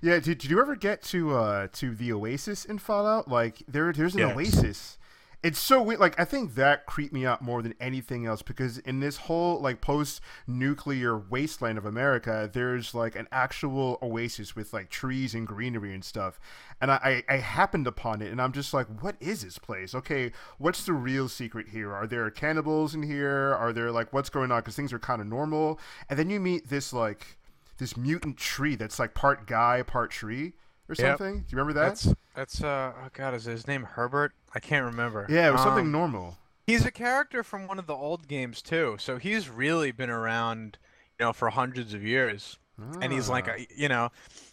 yeah, 0.01 0.19
did, 0.19 0.23
did 0.23 0.45
you 0.45 0.59
ever 0.61 0.75
get 0.75 1.01
to 1.03 1.35
uh 1.35 1.67
to 1.73 1.93
the 1.93 2.11
Oasis 2.13 2.65
in 2.65 2.77
Fallout? 2.79 3.27
Like 3.27 3.63
there 3.67 3.91
there's 3.91 4.15
an 4.15 4.21
Yes. 4.21 4.35
Oasis. 4.35 4.97
It's 5.45 5.59
so 5.59 5.79
weird. 5.79 5.99
Like 5.99 6.19
I 6.19 6.25
think 6.25 6.55
that 6.55 6.87
creeped 6.87 7.13
me 7.13 7.23
out 7.23 7.39
more 7.39 7.61
than 7.61 7.75
anything 7.79 8.25
else 8.25 8.41
because 8.41 8.79
in 8.79 8.99
this 8.99 9.15
whole 9.17 9.61
like 9.61 9.79
post-nuclear 9.79 11.19
wasteland 11.19 11.77
of 11.77 11.85
America, 11.85 12.49
there's 12.51 12.95
like 12.95 13.15
an 13.15 13.27
actual 13.31 13.99
oasis 14.01 14.55
with 14.55 14.73
like 14.73 14.89
trees 14.89 15.35
and 15.35 15.45
greenery 15.45 15.93
and 15.93 16.03
stuff. 16.03 16.39
And 16.81 16.89
I, 16.89 17.23
I 17.29 17.35
I 17.35 17.37
happened 17.37 17.85
upon 17.85 18.23
it, 18.23 18.31
and 18.31 18.41
I'm 18.41 18.53
just 18.53 18.73
like, 18.73 18.87
what 19.03 19.17
is 19.19 19.43
this 19.43 19.59
place? 19.59 19.93
Okay, 19.93 20.31
what's 20.57 20.83
the 20.83 20.93
real 20.93 21.29
secret 21.29 21.67
here? 21.69 21.93
Are 21.93 22.07
there 22.07 22.31
cannibals 22.31 22.95
in 22.95 23.03
here? 23.03 23.53
Are 23.53 23.71
there 23.71 23.91
like 23.91 24.11
what's 24.11 24.31
going 24.31 24.51
on? 24.51 24.61
Because 24.61 24.75
things 24.75 24.91
are 24.93 24.97
kind 24.97 25.21
of 25.21 25.27
normal, 25.27 25.79
and 26.09 26.17
then 26.17 26.31
you 26.31 26.39
meet 26.39 26.69
this 26.69 26.91
like 26.91 27.37
this 27.77 27.95
mutant 27.95 28.37
tree 28.37 28.75
that's 28.75 28.97
like 28.97 29.13
part 29.13 29.45
guy, 29.45 29.83
part 29.83 30.09
tree 30.09 30.53
or 30.89 30.95
Yep. 30.97 30.97
something. 31.17 31.39
Do 31.39 31.45
you 31.49 31.57
remember 31.57 31.73
that? 31.79 31.89
That's 31.89 32.13
that's 32.35 32.63
uh 32.63 32.93
oh 32.97 33.09
god, 33.13 33.33
is 33.33 33.45
his 33.45 33.67
name 33.67 33.83
Herbert? 33.83 34.33
I 34.53 34.59
can't 34.59 34.85
remember. 34.85 35.25
yeah, 35.29 35.49
it 35.49 35.51
was 35.51 35.61
something 35.61 35.85
Um, 35.85 35.91
normal. 35.91 36.37
He's 36.67 36.85
a 36.85 36.91
character 36.91 37.43
from 37.43 37.67
one 37.67 37.77
of 37.79 37.85
the 37.87 37.93
old 37.93 38.27
games 38.27 38.61
too, 38.61 38.95
so 38.99 39.17
he's 39.17 39.49
really 39.49 39.91
been 39.91 40.09
around, 40.09 40.77
you 41.19 41.25
know, 41.27 41.33
for 41.33 41.49
hundreds 41.51 41.93
of 41.93 42.03
years. 42.03 42.57
And 43.01 43.13
he's 43.13 43.29
like, 43.29 43.47
Ah. 43.47 43.53
a, 43.53 43.67
you 43.73 43.87
know, 43.87 44.09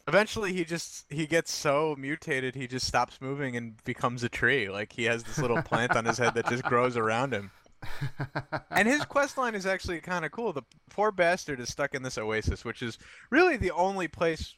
eventually 0.07 0.53
he 0.53 0.65
just 0.65 1.07
he 1.11 1.27
gets 1.27 1.51
so 1.53 1.97
mutated 1.99 2.55
he 2.55 2.69
just 2.69 2.87
stops 2.87 3.21
moving 3.21 3.57
and 3.57 3.83
becomes 3.85 4.23
a 4.23 4.29
tree. 4.29 4.69
Like 4.71 4.93
he 4.93 5.05
has 5.05 5.25
this 5.25 5.39
little 5.39 5.61
plant 5.71 5.97
on 5.97 6.05
his 6.05 6.19
head 6.19 6.35
that 6.35 6.49
just 6.49 6.63
grows 6.63 6.97
around 6.97 7.33
him. 7.35 7.51
And 8.71 8.87
his 8.89 9.05
quest 9.05 9.37
line 9.39 9.55
is 9.57 9.67
actually 9.67 10.01
kind 10.01 10.25
of 10.25 10.31
cool. 10.33 10.53
The 10.53 10.63
poor 10.91 11.11
bastard 11.13 11.59
is 11.61 11.69
stuck 11.69 11.95
in 11.95 12.03
this 12.03 12.17
oasis, 12.17 12.65
which 12.65 12.81
is 12.83 12.97
really 13.31 13.57
the 13.57 13.71
only 13.73 14.07
place 14.09 14.55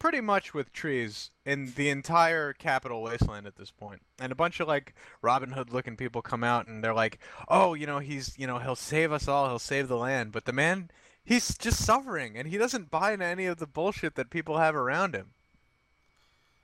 pretty 0.00 0.20
much 0.20 0.52
with 0.52 0.72
trees 0.72 1.30
in 1.44 1.72
the 1.76 1.88
entire 1.90 2.52
capital 2.52 3.02
wasteland 3.02 3.46
at 3.46 3.54
this 3.54 3.70
point. 3.70 4.02
And 4.18 4.32
a 4.32 4.34
bunch 4.34 4.58
of 4.58 4.66
like 4.66 4.94
Robin 5.22 5.52
Hood 5.52 5.72
looking 5.72 5.96
people 5.96 6.22
come 6.22 6.42
out 6.42 6.66
and 6.66 6.82
they're 6.82 6.92
like, 6.92 7.20
"Oh, 7.46 7.74
you 7.74 7.86
know, 7.86 8.00
he's, 8.00 8.36
you 8.36 8.48
know, 8.48 8.58
he'll 8.58 8.74
save 8.74 9.12
us 9.12 9.28
all. 9.28 9.48
He'll 9.48 9.60
save 9.60 9.86
the 9.86 9.96
land." 9.96 10.32
But 10.32 10.46
the 10.46 10.52
man, 10.52 10.90
he's 11.22 11.56
just 11.56 11.84
suffering 11.84 12.36
and 12.36 12.48
he 12.48 12.58
doesn't 12.58 12.90
buy 12.90 13.12
into 13.12 13.26
any 13.26 13.46
of 13.46 13.58
the 13.58 13.66
bullshit 13.68 14.16
that 14.16 14.30
people 14.30 14.58
have 14.58 14.74
around 14.74 15.14
him. 15.14 15.34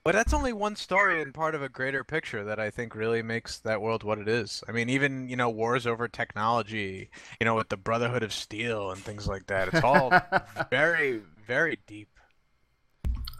But 0.03 0.15
that's 0.15 0.33
only 0.33 0.53
one 0.53 0.77
story 0.77 1.21
and 1.21 1.35
part 1.35 1.57
of 1.57 1.65
a 1.65 1.69
greater 1.69 2.05
picture 2.05 2.45
that 2.45 2.61
I 2.61 2.71
think 2.71 2.95
really 2.95 3.23
makes 3.23 3.59
that 3.59 3.83
world 3.83 4.05
what 4.05 4.21
it 4.21 4.29
is. 4.29 4.63
I 4.69 4.71
mean, 4.71 4.89
even, 4.89 5.29
you 5.29 5.35
know, 5.35 5.51
wars 5.51 5.85
over 5.85 6.07
technology, 6.07 7.11
you 7.41 7.45
know, 7.45 7.57
with 7.57 7.71
the 7.71 7.77
Brotherhood 7.77 8.23
of 8.23 8.33
Steel 8.33 8.93
and 8.93 9.03
things 9.03 9.27
like 9.27 9.49
that. 9.49 9.67
It's 9.67 9.83
all 9.83 10.13
very, 10.71 11.23
very 11.45 11.81
deep. 11.89 12.16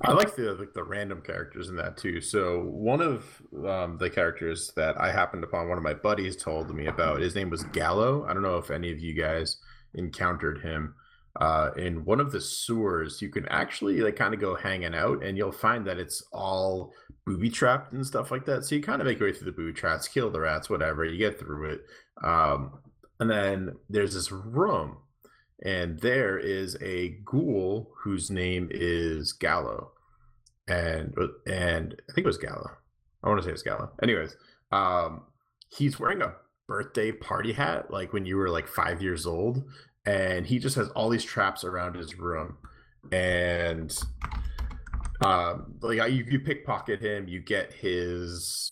I 0.03 0.13
like 0.13 0.37
the 0.37 0.53
like 0.55 0.75
the 0.75 0.85
random 0.85 1.23
characters 1.23 1.69
in 1.71 1.77
that 1.77 1.97
too. 1.97 2.21
So 2.21 2.61
one 2.65 3.01
of 3.01 3.25
um, 3.67 3.97
the 3.97 4.11
characters 4.11 4.73
that 4.77 5.01
I 5.01 5.11
happened 5.11 5.43
upon, 5.43 5.69
one 5.69 5.79
of 5.79 5.85
my 5.85 5.95
buddies 5.95 6.37
told 6.37 6.75
me 6.75 6.87
about. 6.87 7.21
His 7.21 7.35
name 7.35 7.49
was 7.49 7.65
Gallo. 7.65 8.27
I 8.27 8.35
don't 8.35 8.43
know 8.43 8.59
if 8.59 8.71
any 8.71 8.93
of 8.93 9.01
you 9.01 9.15
guys 9.15 9.57
encountered 9.95 10.61
him. 10.61 10.95
Uh, 11.41 11.71
in 11.77 12.05
one 12.05 12.21
of 12.21 12.33
the 12.33 12.41
sewers, 12.41 13.21
you 13.21 13.29
can 13.29 13.47
actually 13.49 14.01
like 14.01 14.17
kind 14.17 14.35
of 14.35 14.41
go 14.41 14.55
hanging 14.55 14.95
out, 14.95 15.23
and 15.23 15.37
you'll 15.37 15.53
find 15.53 15.87
that 15.87 15.99
it's 15.99 16.23
all 16.33 16.93
booby 17.25 17.51
trapped 17.51 17.93
and 17.93 18.07
stuff 18.07 18.31
like 18.31 18.45
that. 18.45 18.65
So 18.65 18.75
you 18.75 18.83
kind 18.83 19.01
of 19.01 19.07
make 19.07 19.19
your 19.19 19.29
way 19.29 19.35
through 19.35 19.51
the 19.51 19.57
booby 19.57 19.73
traps, 19.73 20.09
kill 20.09 20.31
the 20.31 20.41
rats, 20.41 20.69
whatever. 20.69 21.05
You 21.05 21.19
get 21.19 21.39
through 21.39 21.71
it, 21.71 21.81
um, 22.23 22.79
and 23.21 23.31
then 23.31 23.77
there's 23.89 24.15
this 24.15 24.31
room 24.31 24.99
and 25.63 25.99
there 26.01 26.39
is 26.39 26.77
a 26.83 27.17
ghoul 27.25 27.93
whose 28.03 28.31
name 28.31 28.69
is 28.71 29.33
Gallo, 29.33 29.93
and 30.69 31.15
and 31.47 32.01
I 32.09 32.13
think 32.13 32.25
it 32.25 32.27
was 32.27 32.39
Gallo. 32.39 32.71
I 33.23 33.29
want 33.29 33.41
to 33.41 33.47
say 33.47 33.53
it's 33.53 33.63
Gallo. 33.63 33.91
Anyways, 34.03 34.37
um, 34.73 35.23
he's 35.71 35.99
wearing 35.99 36.23
a 36.23 36.35
birthday 36.67 37.13
party 37.13 37.53
hat, 37.53 37.91
like 37.91 38.13
when 38.13 38.27
you 38.27 38.37
were 38.37 38.51
like 38.51 38.69
five 38.69 39.01
years 39.01 39.27
old, 39.27 39.65
and 40.05 40.47
he 40.47 40.59
just 40.59 40.77
has 40.77 40.89
all 40.91 41.09
these 41.09 41.25
traps 41.25 41.65
around 41.65 41.97
his 41.97 42.19
room, 42.19 42.59
and 43.13 43.99
um, 45.25 45.75
like 45.81 45.99
you, 46.11 46.25
you 46.29 46.41
pickpocket 46.41 47.01
him, 47.01 47.29
you 47.29 47.41
get 47.41 47.73
his 47.73 48.71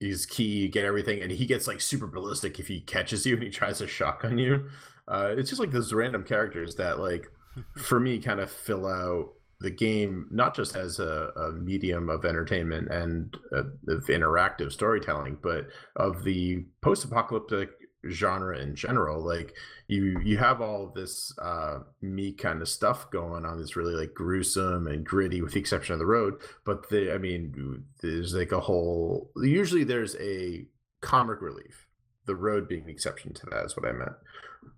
his 0.00 0.26
key, 0.26 0.44
you 0.44 0.68
get 0.68 0.84
everything, 0.84 1.22
and 1.22 1.30
he 1.30 1.46
gets 1.46 1.66
like 1.66 1.80
super 1.80 2.06
ballistic 2.06 2.58
if 2.58 2.66
he 2.66 2.80
catches 2.80 3.24
you 3.24 3.34
and 3.34 3.42
he 3.42 3.50
tries 3.50 3.78
to 3.78 3.86
shotgun 3.86 4.38
you. 4.38 4.68
Uh, 5.06 5.34
it's 5.36 5.50
just 5.50 5.60
like 5.60 5.70
those 5.70 5.92
random 5.92 6.24
characters 6.24 6.76
that, 6.76 6.98
like, 6.98 7.26
for 7.76 8.00
me, 8.00 8.18
kind 8.18 8.40
of 8.40 8.50
fill 8.50 8.86
out 8.86 9.30
the 9.60 9.70
game 9.70 10.26
not 10.30 10.54
just 10.54 10.76
as 10.76 10.98
a, 10.98 11.30
a 11.36 11.52
medium 11.52 12.10
of 12.10 12.24
entertainment 12.24 12.88
and 12.90 13.36
uh, 13.54 13.62
of 13.88 14.06
interactive 14.06 14.72
storytelling, 14.72 15.38
but 15.42 15.68
of 15.96 16.24
the 16.24 16.64
post-apocalyptic 16.82 17.70
genre 18.10 18.58
in 18.58 18.74
general. 18.74 19.24
Like, 19.24 19.54
you 19.88 20.18
you 20.24 20.36
have 20.38 20.60
all 20.60 20.92
this 20.94 21.32
uh, 21.40 21.78
me 22.02 22.32
kind 22.32 22.60
of 22.60 22.68
stuff 22.68 23.10
going 23.10 23.44
on 23.44 23.58
that's 23.58 23.76
really 23.76 23.94
like 23.94 24.12
gruesome 24.14 24.86
and 24.86 25.04
gritty, 25.04 25.40
with 25.40 25.52
the 25.52 25.60
exception 25.60 25.92
of 25.92 25.98
the 25.98 26.06
road. 26.06 26.34
But 26.64 26.88
the, 26.88 27.14
I 27.14 27.18
mean, 27.18 27.84
there's 28.02 28.34
like 28.34 28.52
a 28.52 28.60
whole. 28.60 29.30
Usually, 29.36 29.84
there's 29.84 30.16
a 30.16 30.66
comic 31.00 31.40
relief. 31.40 31.86
The 32.26 32.34
road 32.34 32.68
being 32.68 32.86
the 32.86 32.92
exception 32.92 33.34
to 33.34 33.46
that 33.50 33.66
is 33.66 33.76
what 33.76 33.86
I 33.86 33.92
meant. 33.92 34.12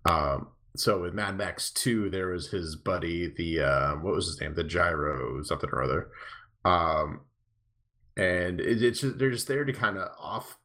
Um, 0.09 0.49
so 0.76 1.00
with 1.00 1.14
Mad 1.14 1.37
Max 1.37 1.71
2, 1.71 2.11
there 2.11 2.28
was 2.28 2.49
his 2.49 2.76
buddy, 2.76 3.33
the 3.37 3.61
uh, 3.61 3.95
what 3.97 4.14
was 4.14 4.26
his 4.26 4.40
name? 4.40 4.55
The 4.55 4.64
Gyro, 4.64 5.43
something 5.43 5.71
or 5.73 5.83
other. 5.83 6.11
Um, 6.64 7.21
and 8.16 8.61
it, 8.61 8.83
it's 8.83 9.00
just, 9.00 9.19
they're 9.19 9.31
just 9.31 9.49
there 9.49 9.64
to 9.64 9.73
kind 9.73 9.97
of 9.97 10.09
off 10.19 10.59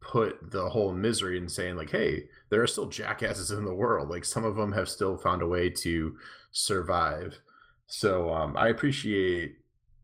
put 0.00 0.50
the 0.50 0.68
whole 0.68 0.92
misery 0.92 1.38
and 1.38 1.50
saying 1.50 1.76
like, 1.76 1.90
hey, 1.90 2.24
there 2.50 2.62
are 2.62 2.66
still 2.66 2.86
jackasses 2.86 3.50
in 3.50 3.64
the 3.64 3.74
world. 3.74 4.08
Like 4.08 4.24
some 4.24 4.44
of 4.44 4.56
them 4.56 4.72
have 4.72 4.88
still 4.88 5.16
found 5.16 5.42
a 5.42 5.46
way 5.46 5.70
to 5.70 6.16
survive. 6.52 7.38
So 7.86 8.32
um, 8.32 8.56
I 8.56 8.68
appreciate 8.68 9.56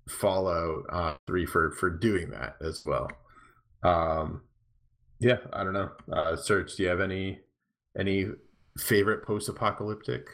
Fallout 0.08 0.84
uh, 0.90 1.14
3 1.26 1.46
for 1.46 1.72
for 1.72 1.90
doing 1.90 2.30
that 2.30 2.56
as 2.60 2.84
well. 2.84 3.10
Um, 3.82 4.42
yeah, 5.18 5.38
I 5.52 5.64
don't 5.64 5.72
know. 5.72 5.90
Uh, 6.12 6.36
Serge, 6.36 6.76
do 6.76 6.82
you 6.82 6.88
have 6.88 7.00
any 7.00 7.40
any 7.98 8.26
favorite 8.76 9.24
post-apocalyptic? 9.24 10.28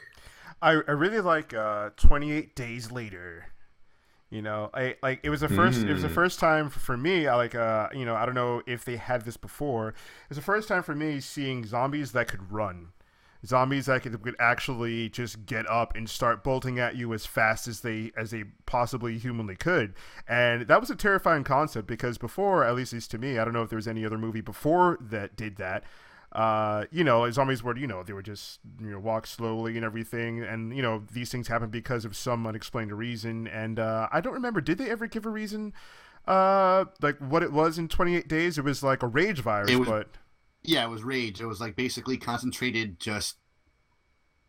I, 0.61 0.71
I 0.73 0.93
really 0.93 1.21
like 1.21 1.55
uh, 1.55 1.91
28 1.97 2.55
Days 2.55 2.91
Later. 2.93 3.47
You 4.31 4.41
know, 4.41 4.71
I 4.73 4.97
like 5.03 5.21
it 5.23 5.29
was 5.29 5.41
the 5.43 5.49
first. 5.51 5.83
It 5.83 5.93
was 5.93 6.01
the 6.03 6.09
Mm. 6.09 6.15
first 6.15 6.39
time 6.41 6.71
for, 6.71 6.81
for 6.81 6.97
me. 6.97 7.27
I 7.27 7.35
like, 7.37 7.55
uh, 7.55 7.89
you 7.93 8.07
know, 8.07 8.15
I 8.15 8.25
don't 8.25 8.35
know 8.35 8.63
if 8.67 8.83
they 8.83 8.97
had 8.97 9.27
this 9.27 9.37
before. 9.37 9.89
It 9.89 9.95
was 10.31 10.37
the 10.39 10.43
first 10.43 10.69
time 10.69 10.83
for 10.83 10.95
me 10.95 11.21
seeing 11.21 11.67
zombies 11.67 12.13
that 12.13 12.29
could 12.29 12.51
run, 12.51 12.93
zombies 13.45 13.87
that 13.87 14.01
could, 14.03 14.23
could 14.23 14.37
actually 14.41 15.11
just 15.11 15.45
get 15.45 15.69
up 15.69 15.95
and 15.95 16.09
start 16.09 16.43
bolting 16.43 16.79
at 16.79 16.97
you 16.97 17.13
as 17.13 17.27
fast 17.27 17.69
as 17.69 17.83
they 17.83 18.11
as 18.17 18.31
they 18.31 18.45
possibly 18.65 19.19
humanly 19.19 19.55
could. 19.57 19.93
And 20.27 20.67
that 20.67 20.81
was 20.81 20.89
a 20.89 20.97
terrifying 20.97 21.45
concept 21.45 21.87
because 21.87 22.17
before, 22.17 22.65
at 22.65 22.75
least, 22.75 22.95
at 22.95 22.97
least 22.97 23.11
to 23.11 23.19
me, 23.19 23.39
I 23.39 23.45
don't 23.45 23.53
know 23.53 23.63
if 23.65 23.69
there 23.69 23.77
was 23.77 23.89
any 23.89 24.03
other 24.07 24.17
movie 24.17 24.41
before 24.41 24.97
that 25.03 25.37
did 25.37 25.57
that 25.57 25.85
uh, 26.33 26.87
you 26.91 27.05
know, 27.05 27.31
zombies 27.31 27.63
were, 27.63 27.77
you 27.77 27.87
know, 27.87 28.03
they 28.03 28.13
would 28.15 28.25
just, 28.25 28.59
you 28.81 28.91
know, 28.91 28.99
walk 28.99 29.27
slowly 29.27 29.77
and 29.77 29.85
everything. 29.85 30.43
And, 30.43 30.75
you 30.75 30.81
know, 30.83 31.03
these 31.13 31.31
things 31.31 31.49
happen 31.49 31.69
because 31.71 32.05
of 32.07 32.17
some 32.17 32.47
unexplained 32.47 32.93
reason. 32.93 33.47
And 33.47 33.79
uh, 33.79 34.09
I 34.11 34.21
don't 34.23 34.33
remember, 34.33 34.61
did 34.63 34.79
they 34.79 34.89
ever 34.91 35.07
give 35.07 35.27
a 35.27 35.31
reason, 35.31 35.75
uh, 36.27 36.87
like 37.03 37.19
what 37.19 37.43
it 37.43 37.53
was 37.53 37.77
in 37.79 37.89
28 37.89 38.29
days? 38.29 38.57
It 38.57 38.65
was 38.65 38.83
like 38.83 39.03
a 39.03 39.07
rage 39.09 39.41
virus, 39.41 39.71
It 39.71 39.77
was- 39.77 39.89
but 39.89 40.09
Yeah, 40.63 40.85
it 40.85 40.89
was 40.89 41.03
rage. 41.03 41.41
It 41.41 41.47
was 41.47 41.61
like 41.61 41.77
basically 41.77 42.17
concentrated 42.17 42.99
just 42.99 43.37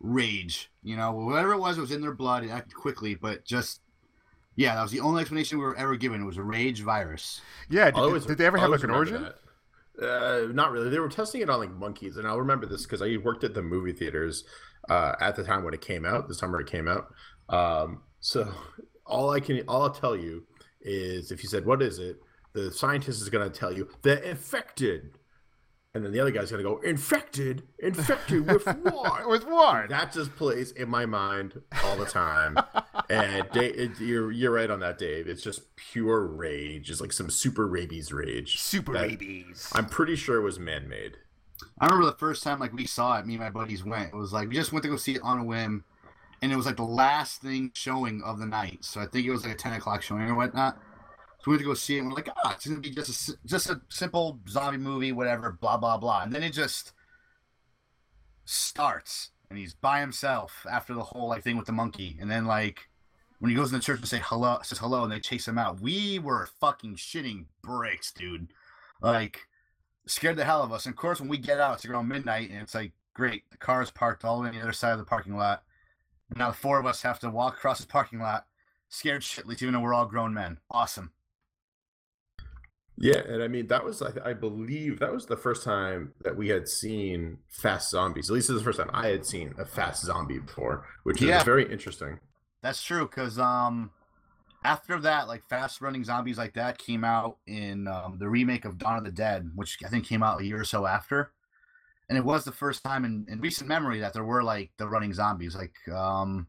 rage. 0.00 0.70
You 0.82 0.96
know, 0.96 1.12
whatever 1.12 1.52
it 1.52 1.58
was, 1.60 1.78
it 1.78 1.80
was 1.80 1.90
in 1.92 2.00
their 2.00 2.14
blood. 2.14 2.44
It 2.44 2.50
acted 2.50 2.74
quickly, 2.74 3.14
but 3.14 3.44
just 3.44 3.80
yeah, 4.56 4.74
that 4.76 4.82
was 4.82 4.92
the 4.92 5.00
only 5.00 5.20
explanation 5.20 5.58
we 5.58 5.64
were 5.64 5.76
ever 5.76 5.96
given. 5.96 6.22
It 6.22 6.24
was 6.26 6.36
a 6.36 6.42
rage 6.42 6.80
virus. 6.82 7.40
yeah, 7.68 7.86
did, 7.86 7.94
always- 7.96 8.24
did 8.26 8.38
they 8.38 8.46
ever 8.46 8.56
have 8.58 8.70
like 8.70 8.84
an 8.84 8.90
origin? 8.90 9.22
that. 9.24 9.36
Uh, 10.00 10.46
not 10.52 10.72
really. 10.72 10.90
They 10.90 10.98
were 10.98 11.08
testing 11.08 11.40
it 11.40 11.50
on 11.50 11.60
like 11.60 11.70
monkeys, 11.70 12.16
and 12.16 12.26
I'll 12.26 12.40
remember 12.40 12.66
this 12.66 12.82
because 12.82 13.00
I 13.00 13.16
worked 13.22 13.44
at 13.44 13.54
the 13.54 13.62
movie 13.62 13.92
theaters 13.92 14.44
uh, 14.88 15.14
at 15.20 15.36
the 15.36 15.44
time 15.44 15.64
when 15.64 15.74
it 15.74 15.80
came 15.80 16.04
out, 16.04 16.28
the 16.28 16.34
summer 16.34 16.60
it 16.60 16.66
came 16.66 16.88
out. 16.88 17.14
Um, 17.48 18.02
so 18.20 18.52
all 19.06 19.30
I 19.30 19.40
can, 19.40 19.62
all 19.68 19.82
I'll 19.82 19.90
tell 19.90 20.16
you 20.16 20.44
is, 20.80 21.30
if 21.30 21.42
you 21.42 21.48
said 21.48 21.64
what 21.64 21.82
is 21.82 21.98
it, 21.98 22.16
the 22.54 22.72
scientist 22.72 23.20
is 23.22 23.28
going 23.28 23.50
to 23.50 23.56
tell 23.56 23.72
you 23.72 23.88
the 24.02 24.28
infected 24.28 25.18
and 25.94 26.04
then 26.04 26.10
the 26.12 26.18
other 26.18 26.32
guy's 26.32 26.50
gonna 26.50 26.62
go 26.64 26.78
infected, 26.78 27.62
infected 27.78 28.46
with 28.50 28.66
what? 28.66 29.28
with 29.28 29.46
what? 29.46 29.88
That 29.88 30.12
just 30.12 30.34
plays 30.34 30.72
in 30.72 30.88
my 30.88 31.06
mind 31.06 31.60
all 31.84 31.96
the 31.96 32.04
time. 32.04 32.56
and 33.08 33.48
Dave, 33.52 33.78
it, 33.78 34.00
you're 34.00 34.32
you're 34.32 34.50
right 34.50 34.70
on 34.70 34.80
that, 34.80 34.98
Dave. 34.98 35.28
It's 35.28 35.42
just 35.42 35.74
pure 35.76 36.26
rage. 36.26 36.90
It's 36.90 37.00
like 37.00 37.12
some 37.12 37.30
super 37.30 37.66
rabies 37.66 38.12
rage. 38.12 38.58
Super 38.58 38.92
rabies. 38.92 39.70
I'm 39.72 39.86
pretty 39.86 40.16
sure 40.16 40.36
it 40.36 40.42
was 40.42 40.58
man 40.58 40.88
made. 40.88 41.16
I 41.78 41.86
remember 41.86 42.06
the 42.06 42.16
first 42.16 42.42
time 42.42 42.58
like 42.58 42.72
we 42.72 42.86
saw 42.86 43.18
it, 43.18 43.26
me 43.26 43.34
and 43.34 43.42
my 43.42 43.50
buddies 43.50 43.84
went. 43.84 44.08
It 44.12 44.16
was 44.16 44.32
like 44.32 44.48
we 44.48 44.56
just 44.56 44.72
went 44.72 44.82
to 44.82 44.88
go 44.88 44.96
see 44.96 45.14
it 45.14 45.22
on 45.22 45.38
a 45.38 45.44
whim, 45.44 45.84
and 46.42 46.52
it 46.52 46.56
was 46.56 46.66
like 46.66 46.76
the 46.76 46.82
last 46.82 47.40
thing 47.40 47.70
showing 47.74 48.20
of 48.24 48.40
the 48.40 48.46
night. 48.46 48.78
So 48.84 49.00
I 49.00 49.06
think 49.06 49.26
it 49.26 49.30
was 49.30 49.44
like 49.44 49.54
a 49.54 49.58
ten 49.58 49.72
o'clock 49.74 50.02
showing 50.02 50.22
or 50.22 50.34
whatnot. 50.34 50.76
So 51.44 51.50
we 51.50 51.56
went 51.56 51.60
to 51.60 51.66
go 51.66 51.74
see 51.74 51.96
it. 51.96 51.98
and 51.98 52.08
We're 52.08 52.14
like, 52.14 52.30
ah, 52.42 52.54
it's 52.54 52.66
gonna 52.66 52.80
be 52.80 52.90
just 52.90 53.28
a 53.28 53.36
just 53.44 53.68
a 53.68 53.82
simple 53.90 54.40
zombie 54.48 54.78
movie, 54.78 55.12
whatever, 55.12 55.52
blah 55.52 55.76
blah 55.76 55.98
blah. 55.98 56.22
And 56.22 56.32
then 56.32 56.42
it 56.42 56.54
just 56.54 56.92
starts, 58.46 59.30
and 59.50 59.58
he's 59.58 59.74
by 59.74 60.00
himself 60.00 60.66
after 60.70 60.94
the 60.94 61.02
whole 61.02 61.28
like 61.28 61.42
thing 61.42 61.58
with 61.58 61.66
the 61.66 61.72
monkey, 61.72 62.16
and 62.20 62.30
then 62.30 62.46
like. 62.46 62.88
When 63.40 63.50
he 63.50 63.56
goes 63.56 63.72
in 63.72 63.78
the 63.78 63.84
church 63.84 63.98
and 63.98 64.08
say 64.08 64.22
hello, 64.24 64.58
says 64.62 64.78
hello, 64.78 65.02
and 65.02 65.12
they 65.12 65.20
chase 65.20 65.46
him 65.46 65.58
out. 65.58 65.80
We 65.80 66.18
were 66.18 66.48
fucking 66.60 66.94
shitting 66.96 67.46
bricks, 67.62 68.10
dude. 68.10 68.48
Like, 69.02 69.40
scared 70.06 70.36
the 70.36 70.46
hell 70.46 70.62
of 70.62 70.72
us. 70.72 70.86
And 70.86 70.94
of 70.94 70.96
course, 70.96 71.20
when 71.20 71.28
we 71.28 71.36
get 71.36 71.60
out, 71.60 71.74
it's 71.74 71.84
around 71.84 72.08
midnight, 72.08 72.48
and 72.48 72.62
it's 72.62 72.74
like, 72.74 72.92
great, 73.12 73.50
the 73.50 73.58
car 73.58 73.82
is 73.82 73.90
parked 73.90 74.24
all 74.24 74.36
the 74.36 74.42
way 74.42 74.48
on 74.48 74.54
the 74.54 74.62
other 74.62 74.72
side 74.72 74.92
of 74.92 74.98
the 74.98 75.04
parking 75.04 75.36
lot. 75.36 75.62
Now 76.34 76.48
the 76.48 76.56
four 76.56 76.78
of 76.78 76.86
us 76.86 77.02
have 77.02 77.18
to 77.20 77.28
walk 77.28 77.54
across 77.54 77.80
the 77.80 77.86
parking 77.86 78.20
lot, 78.20 78.46
scared 78.88 79.22
shitless, 79.22 79.60
even 79.60 79.74
though 79.74 79.80
we're 79.80 79.92
all 79.92 80.06
grown 80.06 80.32
men. 80.32 80.58
Awesome. 80.70 81.10
Yeah, 82.96 83.18
and 83.18 83.42
I 83.42 83.48
mean 83.48 83.66
that 83.68 83.84
was 83.84 84.02
I, 84.02 84.12
I 84.24 84.32
believe 84.34 85.00
that 85.00 85.12
was 85.12 85.26
the 85.26 85.36
first 85.36 85.64
time 85.64 86.12
that 86.22 86.36
we 86.36 86.48
had 86.48 86.68
seen 86.68 87.38
fast 87.48 87.90
zombies. 87.90 88.30
At 88.30 88.34
least 88.34 88.48
it 88.48 88.52
was 88.52 88.62
the 88.62 88.64
first 88.64 88.78
time 88.78 88.90
I 88.92 89.08
had 89.08 89.26
seen 89.26 89.52
a 89.58 89.64
fast 89.64 90.04
zombie 90.04 90.38
before, 90.38 90.86
which 91.02 91.20
is 91.20 91.42
very 91.42 91.70
interesting. 91.70 92.20
That's 92.62 92.82
true, 92.82 93.06
because 93.06 93.38
um, 93.38 93.90
after 94.64 94.98
that, 95.00 95.28
like 95.28 95.44
fast 95.48 95.80
running 95.80 96.04
zombies 96.04 96.38
like 96.38 96.54
that 96.54 96.78
came 96.78 97.04
out 97.04 97.36
in 97.46 97.86
um, 97.86 98.16
the 98.18 98.28
remake 98.28 98.64
of 98.64 98.78
Dawn 98.78 98.96
of 98.96 99.04
the 99.04 99.12
Dead, 99.12 99.50
which 99.54 99.78
I 99.84 99.88
think 99.88 100.06
came 100.06 100.22
out 100.22 100.40
a 100.40 100.44
year 100.44 100.60
or 100.60 100.64
so 100.64 100.86
after. 100.86 101.32
And 102.08 102.16
it 102.16 102.24
was 102.24 102.44
the 102.44 102.52
first 102.52 102.82
time 102.82 103.04
in, 103.04 103.26
in 103.28 103.40
recent 103.40 103.68
memory 103.68 104.00
that 104.00 104.12
there 104.12 104.24
were 104.24 104.42
like 104.42 104.70
the 104.78 104.88
running 104.88 105.12
zombies. 105.12 105.56
Like, 105.56 105.74
um, 105.94 106.46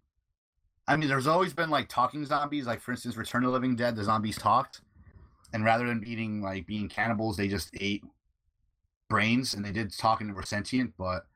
I 0.88 0.96
mean, 0.96 1.10
there's 1.10 1.28
always 1.28 1.54
been 1.54 1.70
like 1.70 1.90
talking 1.90 2.26
zombies. 2.26 2.66
Like, 2.66 2.82
for 2.82 2.92
instance, 2.92 3.18
Return 3.18 3.44
of 3.44 3.48
the 3.48 3.54
Living 3.54 3.76
Dead, 3.76 3.96
the 3.96 4.04
zombies 4.04 4.38
talked. 4.38 4.82
And 5.56 5.64
rather 5.64 5.88
than 5.88 6.04
eating 6.06 6.42
like 6.42 6.68
being 6.68 6.90
cannibals, 6.90 7.38
they 7.38 7.48
just 7.48 7.70
ate 7.80 8.04
brains 9.08 9.54
and 9.54 9.64
they 9.64 9.72
did 9.72 9.98
talk 9.98 10.20
and 10.20 10.36
were 10.36 10.44
sentient. 10.44 10.96
But 10.98 11.28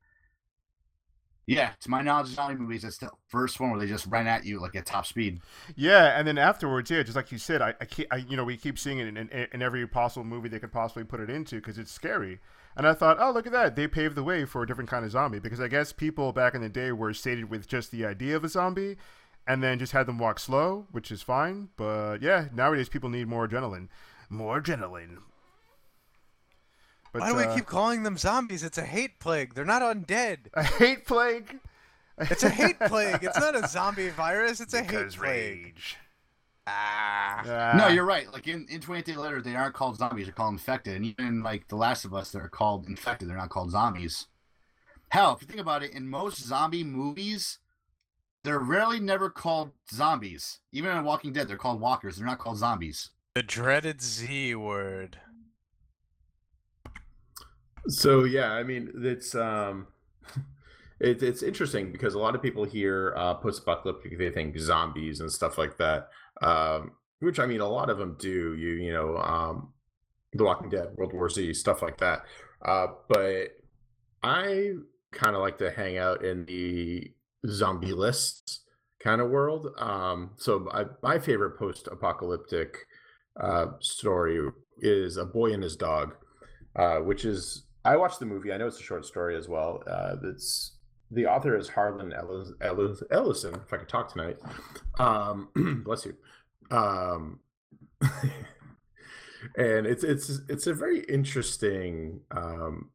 yeah, 1.48 1.72
to 1.80 1.90
my 1.90 2.02
knowledge, 2.02 2.28
zombie 2.28 2.60
movies, 2.60 2.84
it's 2.84 2.98
the 2.98 3.12
first 3.30 3.62
one 3.62 3.72
where 3.72 3.80
they 3.80 3.88
just 3.88 4.08
ran 4.08 4.28
at 4.28 4.44
you 4.44 4.60
like 4.60 4.76
at 4.76 4.86
top 4.86 5.06
speed. 5.06 5.40
Yeah, 5.78 6.20
and 6.20 6.28
then 6.28 6.38
afterwards, 6.38 6.92
yeah, 6.92 7.02
just 7.02 7.16
like 7.16 7.32
you 7.32 7.38
said, 7.38 7.62
I, 7.62 7.76
I, 7.80 7.86
keep, 7.86 8.08
I 8.12 8.18
you 8.18 8.36
know, 8.36 8.44
we 8.44 8.58
keep 8.58 8.78
seeing 8.78 9.00
it 9.00 9.08
in, 9.08 9.16
in, 9.16 9.48
in 9.54 9.62
every 9.62 9.88
possible 9.88 10.26
movie 10.26 10.50
they 10.50 10.60
could 10.60 10.74
possibly 10.74 11.06
put 11.06 11.22
it 11.22 11.30
into 11.30 11.56
because 11.56 11.78
it's 11.78 11.90
scary. 11.90 12.40
And 12.76 12.86
I 12.86 12.96
thought, 12.96 13.20
oh, 13.22 13.32
look 13.32 13.48
at 13.48 13.54
that, 13.54 13.78
they 13.78 13.88
paved 13.88 14.16
the 14.16 14.24
way 14.24 14.44
for 14.44 14.64
a 14.64 14.68
different 14.68 14.90
kind 14.90 15.06
of 15.06 15.12
zombie 15.12 15.40
because 15.40 15.62
I 15.62 15.70
guess 15.70 15.94
people 15.94 16.34
back 16.34 16.56
in 16.56 16.62
the 16.62 16.68
day 16.68 16.92
were 16.92 17.14
sated 17.14 17.50
with 17.50 17.70
just 17.70 17.92
the 17.92 18.06
idea 18.06 18.36
of 18.36 18.44
a 18.44 18.50
zombie, 18.50 18.98
and 19.48 19.64
then 19.64 19.80
just 19.80 19.94
had 19.94 20.06
them 20.06 20.20
walk 20.20 20.40
slow, 20.40 20.88
which 20.92 21.10
is 21.10 21.22
fine. 21.22 21.70
But 21.78 22.22
yeah, 22.22 22.50
nowadays 22.54 22.90
people 22.90 23.10
need 23.10 23.28
more 23.28 23.48
adrenaline, 23.48 23.88
more 24.30 24.62
adrenaline. 24.62 25.18
But, 27.12 27.22
Why 27.22 27.30
do 27.30 27.36
we 27.36 27.44
uh, 27.44 27.56
keep 27.56 27.66
calling 27.66 28.04
them 28.04 28.18
zombies? 28.18 28.64
It's 28.64 28.78
a 28.78 28.84
hate 28.86 29.20
plague. 29.20 29.56
They're 29.56 29.66
not 29.66 29.82
undead. 29.82 30.48
a 30.54 30.64
hate 30.64 31.06
plague? 31.06 31.58
It's 32.20 32.44
a 32.44 32.50
hate 32.50 32.80
plague. 32.88 33.24
It's 33.24 33.40
not 33.40 33.56
a 33.56 33.68
zombie 33.68 34.10
virus. 34.10 34.60
It's 34.62 34.74
a 34.74 34.82
hate 34.82 34.88
because 34.90 35.16
plague. 35.16 35.66
rage. 35.66 35.98
Ah. 36.68 37.74
no, 37.76 37.86
Ah. 37.86 37.88
you're 37.88 38.06
right. 38.06 38.32
Like 38.32 38.48
in, 38.48 38.68
in 38.70 38.80
28 38.80 39.06
Days 39.06 39.18
Later, 39.18 39.42
they 39.42 39.56
aren't 39.56 39.74
called 39.74 39.98
zombies; 39.98 40.26
they're 40.28 40.34
called 40.34 40.54
infected. 40.54 40.96
And 40.96 41.06
even 41.06 41.42
like 41.42 41.68
The 41.68 41.76
Last 41.76 42.06
of 42.06 42.14
Us, 42.14 42.30
they're 42.32 42.48
called 42.48 42.88
infected. 42.88 43.28
They're 43.28 43.38
not 43.38 43.50
called 43.50 43.72
zombies. 43.72 44.28
Hell, 45.10 45.34
if 45.34 45.42
you 45.42 45.48
think 45.48 45.60
about 45.60 45.82
it, 45.82 45.92
in 45.96 46.08
most 46.08 46.38
zombie 46.40 46.84
movies, 46.84 47.58
they're 48.44 48.60
rarely 48.60 49.00
never 49.00 49.32
called 49.32 49.72
zombies. 49.92 50.60
Even 50.72 50.96
in 50.96 51.04
Walking 51.04 51.34
Dead, 51.34 51.48
they're 51.48 51.58
called 51.58 51.82
walkers. 51.82 52.18
They're 52.18 52.28
not 52.28 52.38
called 52.38 52.60
zombies. 52.60 53.10
The 53.40 53.44
dreaded 53.44 54.02
Z 54.02 54.54
word. 54.56 55.18
So 57.88 58.26
yeah, 58.26 58.52
I 58.52 58.64
mean 58.64 58.92
it's 58.94 59.34
um 59.34 59.88
it, 61.00 61.24
it's 61.24 61.42
interesting 61.42 61.94
because 61.94 62.16
a 62.16 62.20
lot 62.20 62.36
of 62.36 62.42
people 62.42 62.66
hear 62.66 63.14
uh 63.16 63.36
post-apocalyptic 63.36 64.18
they 64.18 64.30
think 64.30 64.60
zombies 64.60 65.22
and 65.22 65.32
stuff 65.32 65.58
like 65.58 65.78
that. 65.78 66.10
Um 66.42 66.92
which 67.22 67.40
I 67.40 67.46
mean 67.46 67.62
a 67.62 67.70
lot 67.70 67.90
of 67.90 67.98
them 67.98 68.18
do. 68.20 68.56
You 68.56 68.72
you 68.72 68.92
know 68.92 69.16
um 69.20 69.72
The 70.34 70.44
Walking 70.44 70.70
Dead, 70.70 70.90
World 70.98 71.14
War 71.14 71.30
Z, 71.30 71.54
stuff 71.54 71.82
like 71.82 71.98
that. 72.00 72.24
Uh 72.62 72.88
but 73.08 73.56
I 74.22 74.74
kind 75.14 75.34
of 75.34 75.42
like 75.42 75.60
to 75.60 75.72
hang 75.72 75.98
out 75.98 76.26
in 76.26 76.44
the 76.44 77.10
zombie 77.48 77.94
lists 77.94 78.66
kind 79.02 79.22
of 79.22 79.30
world. 79.30 79.68
Um 79.78 80.32
so 80.36 80.68
I, 80.74 80.88
my 81.02 81.20
favorite 81.20 81.58
post-apocalyptic 81.58 82.80
uh 83.40 83.68
story 83.80 84.50
is 84.78 85.18
A 85.18 85.26
Boy 85.26 85.54
and 85.54 85.64
His 85.64 85.76
Dog 85.76 86.16
uh, 86.76 87.00
which 87.00 87.26
is 87.26 87.64
I 87.86 87.98
watched 87.98 88.20
the 88.20 88.26
movie. 88.26 88.52
I 88.52 88.58
know 88.58 88.68
it's 88.68 88.80
a 88.80 88.84
short 88.84 89.06
story 89.06 89.36
as 89.36 89.48
well. 89.48 89.84
Uh, 89.88 90.16
it's 90.24 90.78
the 91.12 91.26
author 91.26 91.58
is 91.58 91.70
Harlan 91.70 92.14
Ellis, 92.14 92.52
Ellis, 92.62 93.02
Ellison. 93.12 93.56
If 93.56 93.74
I 93.74 93.78
could 93.78 93.90
talk 93.90 94.12
tonight, 94.12 94.38
um, 95.00 95.50
bless 95.86 96.06
you. 96.06 96.16
Um, 96.72 97.40
and 99.58 99.86
it's 99.88 100.04
it's 100.04 100.42
it's 100.48 100.68
a 100.68 100.74
very 100.74 101.02
interesting 101.02 102.22
um, 102.32 102.92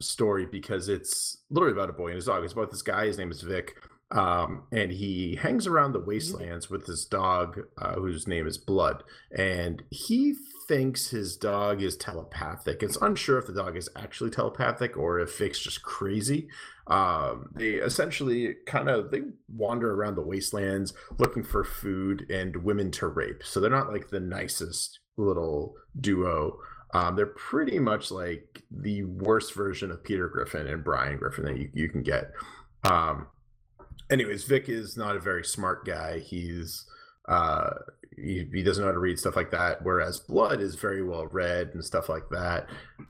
story 0.00 0.46
because 0.46 0.88
it's 0.88 1.38
literally 1.50 1.72
about 1.72 1.90
a 1.90 1.94
boy 1.94 2.08
and 2.08 2.16
his 2.16 2.26
dog. 2.26 2.44
It's 2.44 2.52
about 2.52 2.70
this 2.70 2.82
guy. 2.82 3.06
His 3.06 3.18
name 3.18 3.30
is 3.30 3.42
Vic. 3.42 3.76
Um, 4.12 4.64
and 4.70 4.92
he 4.92 5.36
hangs 5.36 5.66
around 5.66 5.92
the 5.92 6.00
wastelands 6.00 6.70
with 6.70 6.86
his 6.86 7.04
dog, 7.04 7.60
uh, 7.76 7.94
whose 7.94 8.28
name 8.28 8.46
is 8.46 8.56
Blood, 8.56 9.02
and 9.36 9.82
he 9.90 10.34
thinks 10.68 11.10
his 11.10 11.36
dog 11.36 11.82
is 11.82 11.96
telepathic. 11.96 12.82
It's 12.82 12.96
unsure 12.96 13.38
if 13.38 13.46
the 13.46 13.52
dog 13.52 13.76
is 13.76 13.88
actually 13.96 14.30
telepathic 14.30 14.96
or 14.96 15.18
if 15.18 15.36
Vic's 15.38 15.58
just 15.58 15.82
crazy. 15.82 16.48
Um, 16.86 17.50
they 17.54 17.70
essentially 17.74 18.54
kind 18.66 18.88
of 18.88 19.10
they 19.10 19.22
wander 19.48 19.92
around 19.92 20.14
the 20.14 20.22
wastelands 20.22 20.94
looking 21.18 21.42
for 21.42 21.64
food 21.64 22.30
and 22.30 22.62
women 22.62 22.92
to 22.92 23.08
rape. 23.08 23.42
So 23.44 23.58
they're 23.58 23.70
not 23.70 23.92
like 23.92 24.10
the 24.10 24.20
nicest 24.20 25.00
little 25.16 25.74
duo. 26.00 26.58
Um, 26.94 27.16
they're 27.16 27.26
pretty 27.26 27.78
much 27.80 28.10
like 28.10 28.62
the 28.70 29.02
worst 29.04 29.54
version 29.54 29.90
of 29.90 30.04
Peter 30.04 30.28
Griffin 30.28 30.68
and 30.68 30.84
Brian 30.84 31.18
Griffin 31.18 31.44
that 31.44 31.58
you, 31.58 31.70
you 31.74 31.88
can 31.88 32.02
get. 32.02 32.30
Um, 32.84 33.26
anyways, 34.10 34.44
Vic 34.44 34.68
is 34.68 34.96
not 34.96 35.16
a 35.16 35.20
very 35.20 35.44
smart 35.44 35.84
guy. 35.84 36.18
He's 36.18 36.86
uh 37.28 37.70
he, 38.16 38.46
he 38.52 38.62
doesn't 38.62 38.82
know 38.82 38.88
how 38.88 38.94
to 38.94 39.00
read 39.00 39.18
stuff 39.18 39.36
like 39.36 39.50
that 39.50 39.82
whereas 39.82 40.20
blood 40.20 40.60
is 40.60 40.76
very 40.76 41.02
well 41.02 41.26
read 41.26 41.70
and 41.74 41.84
stuff 41.84 42.08
like 42.08 42.28
that. 42.30 42.68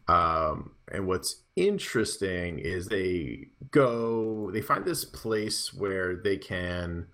Um 0.09 0.73
and 0.91 1.07
what's 1.07 1.43
interesting 1.57 2.59
is 2.59 2.87
they 2.87 3.49
go 3.71 4.51
they 4.53 4.63
find 4.63 4.85
this 4.85 5.05
place 5.05 5.73
where 5.75 6.17
they 6.17 6.37
can 6.37 7.07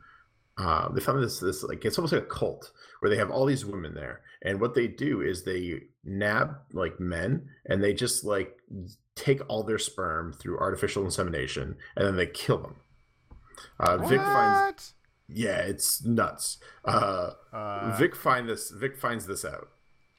uh, 0.59 0.89
they 0.93 1.01
found 1.01 1.23
this 1.23 1.41
this 1.41 1.63
like 1.63 1.85
it's 1.85 1.99
almost 1.99 2.13
like 2.13 2.23
a 2.23 2.27
cult 2.27 2.73
where 3.01 3.11
they 3.11 3.17
have 3.17 3.31
all 3.31 3.47
these 3.47 3.65
women 3.65 3.95
there. 3.95 4.21
And 4.43 4.61
what 4.61 4.75
they 4.75 4.87
do 4.87 5.23
is 5.23 5.43
they 5.43 5.81
nab 6.05 6.57
like 6.73 7.01
men 7.01 7.49
and 7.67 7.83
they 7.83 7.95
just 7.95 8.25
like 8.25 8.59
take 9.15 9.41
all 9.49 9.63
their 9.63 9.79
sperm 9.79 10.33
through 10.33 10.59
artificial 10.59 11.05
insemination 11.05 11.77
and 11.97 12.07
then 12.07 12.17
they 12.17 12.27
kill 12.27 12.59
them 12.59 12.77
uh, 13.81 13.99
Vic 13.99 14.21
finds 14.21 14.95
yeah, 15.35 15.59
it's 15.59 16.05
nuts. 16.05 16.59
Uh, 16.85 17.31
Uh, 17.53 17.97
Vic 17.99 18.15
find 18.15 18.49
this. 18.49 18.71
Vic 18.71 18.97
finds 18.97 19.27
this 19.27 19.45
out, 19.45 19.69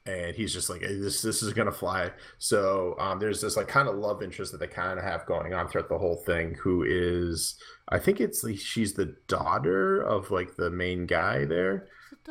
and 0.05 0.35
he's 0.35 0.53
just 0.53 0.69
like, 0.69 0.81
hey, 0.81 0.97
"This 0.97 1.21
this 1.21 1.43
is 1.43 1.53
gonna 1.53 1.71
fly." 1.71 2.11
So 2.37 2.95
um, 2.99 3.19
there's 3.19 3.41
this 3.41 3.57
like 3.57 3.67
kind 3.67 3.87
of 3.87 3.95
love 3.95 4.23
interest 4.23 4.51
that 4.51 4.59
they 4.59 4.67
kind 4.67 4.99
of 4.99 5.05
have 5.05 5.25
going 5.25 5.53
on 5.53 5.67
throughout 5.67 5.89
the 5.89 5.97
whole 5.97 6.17
thing. 6.25 6.55
Who 6.63 6.83
is, 6.83 7.55
I 7.89 7.99
think 7.99 8.19
it's 8.21 8.47
she's 8.59 8.93
the 8.93 9.15
daughter 9.27 10.01
of 10.01 10.31
like 10.31 10.55
the 10.55 10.69
main 10.69 11.05
guy 11.05 11.45
there. 11.45 11.87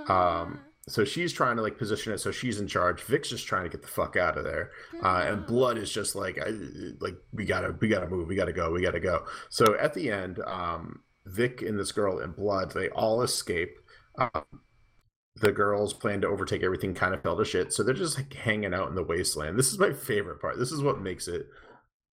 Um, 0.08 0.60
so 0.88 1.04
she's 1.04 1.32
trying 1.32 1.56
to 1.56 1.62
like 1.62 1.78
position 1.78 2.12
it 2.12 2.18
so 2.18 2.32
she's 2.32 2.60
in 2.60 2.66
charge. 2.66 3.02
Vic's 3.02 3.30
just 3.30 3.46
trying 3.46 3.64
to 3.64 3.68
get 3.68 3.82
the 3.82 3.88
fuck 3.88 4.16
out 4.16 4.36
of 4.36 4.44
there, 4.44 4.70
uh, 5.02 5.24
and 5.26 5.46
Blood 5.46 5.78
is 5.78 5.92
just 5.92 6.14
like, 6.14 6.38
I, 6.38 6.50
like 7.00 7.14
we 7.32 7.44
gotta 7.44 7.74
we 7.80 7.88
gotta 7.88 8.08
move, 8.08 8.28
we 8.28 8.34
gotta 8.34 8.52
go, 8.52 8.70
we 8.70 8.82
gotta 8.82 9.00
go. 9.00 9.24
So 9.50 9.76
at 9.78 9.94
the 9.94 10.10
end, 10.10 10.40
um, 10.40 11.00
Vic 11.26 11.62
and 11.62 11.78
this 11.78 11.92
girl 11.92 12.18
and 12.18 12.34
Blood, 12.34 12.72
they 12.72 12.88
all 12.90 13.22
escape. 13.22 13.70
Um, 14.18 14.44
the 15.36 15.52
girls 15.52 15.94
plan 15.94 16.20
to 16.20 16.28
overtake 16.28 16.62
everything, 16.62 16.94
kind 16.94 17.14
of 17.14 17.22
fell 17.22 17.36
to 17.38 17.44
shit. 17.44 17.72
So 17.72 17.82
they're 17.82 17.94
just 17.94 18.18
like 18.18 18.34
hanging 18.34 18.74
out 18.74 18.88
in 18.88 18.94
the 18.94 19.02
wasteland. 19.02 19.58
This 19.58 19.72
is 19.72 19.78
my 19.78 19.92
favorite 19.92 20.40
part. 20.40 20.58
This 20.58 20.72
is 20.72 20.82
what 20.82 21.00
makes 21.00 21.28
it 21.28 21.46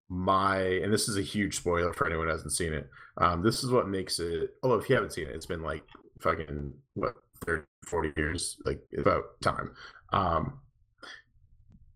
my 0.10 0.58
and 0.58 0.92
this 0.92 1.08
is 1.08 1.18
a 1.18 1.22
huge 1.22 1.56
spoiler 1.56 1.94
for 1.94 2.08
anyone 2.08 2.26
who 2.26 2.32
hasn't 2.32 2.52
seen 2.52 2.74
it. 2.74 2.90
Um, 3.18 3.44
this 3.44 3.64
is 3.64 3.72
what 3.72 3.88
makes 3.88 4.20
it. 4.20 4.52
Oh, 4.64 4.74
if 4.76 4.90
you 4.90 4.96
haven't 4.96 5.14
seen 5.14 5.28
it, 5.28 5.36
it's 5.36 5.46
been 5.46 5.62
like 5.62 5.84
fucking 6.20 6.74
what 6.96 7.14
30, 7.46 7.64
40 7.86 8.14
years, 8.18 8.58
like 8.66 8.82
about 8.98 9.40
time. 9.42 9.72
Um, 10.12 10.60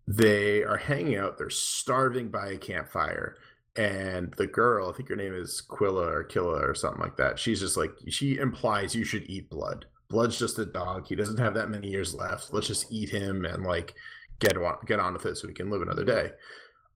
they 0.06 0.62
are 0.62 0.76
hanging 0.76 1.16
out. 1.16 1.38
They're 1.38 1.50
starving 1.50 2.28
by 2.28 2.48
a 2.48 2.58
campfire, 2.58 3.36
and 3.76 4.32
the 4.36 4.46
girl, 4.46 4.88
I 4.88 4.92
think 4.92 5.08
her 5.08 5.16
name 5.16 5.34
is 5.34 5.62
Quilla 5.68 6.06
or 6.06 6.24
Killa 6.24 6.60
or 6.60 6.74
something 6.74 7.00
like 7.00 7.16
that. 7.16 7.38
She's 7.38 7.60
just 7.60 7.76
like 7.76 7.92
she 8.08 8.38
implies 8.38 8.94
you 8.94 9.04
should 9.04 9.28
eat 9.28 9.50
blood. 9.50 9.86
Blood's 10.08 10.38
just 10.38 10.58
a 10.58 10.66
dog. 10.66 11.06
He 11.08 11.16
doesn't 11.16 11.38
have 11.38 11.54
that 11.54 11.70
many 11.70 11.88
years 11.88 12.14
left. 12.14 12.52
Let's 12.52 12.66
just 12.66 12.92
eat 12.92 13.08
him 13.08 13.44
and 13.44 13.64
like 13.64 13.94
get 14.38 14.56
on 14.56 14.76
get 14.86 15.00
on 15.00 15.14
with 15.14 15.26
it 15.26 15.36
so 15.36 15.48
we 15.48 15.54
can 15.54 15.70
live 15.70 15.82
another 15.82 16.04
day. 16.04 16.30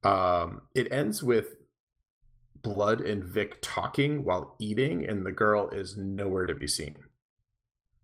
Um, 0.04 0.62
it 0.74 0.92
ends 0.92 1.22
with 1.22 1.56
Blood 2.62 3.00
and 3.00 3.24
Vic 3.24 3.58
talking 3.62 4.24
while 4.24 4.56
eating, 4.58 5.08
and 5.08 5.24
the 5.24 5.32
girl 5.32 5.70
is 5.70 5.96
nowhere 5.96 6.46
to 6.46 6.54
be 6.54 6.66
seen. 6.66 6.96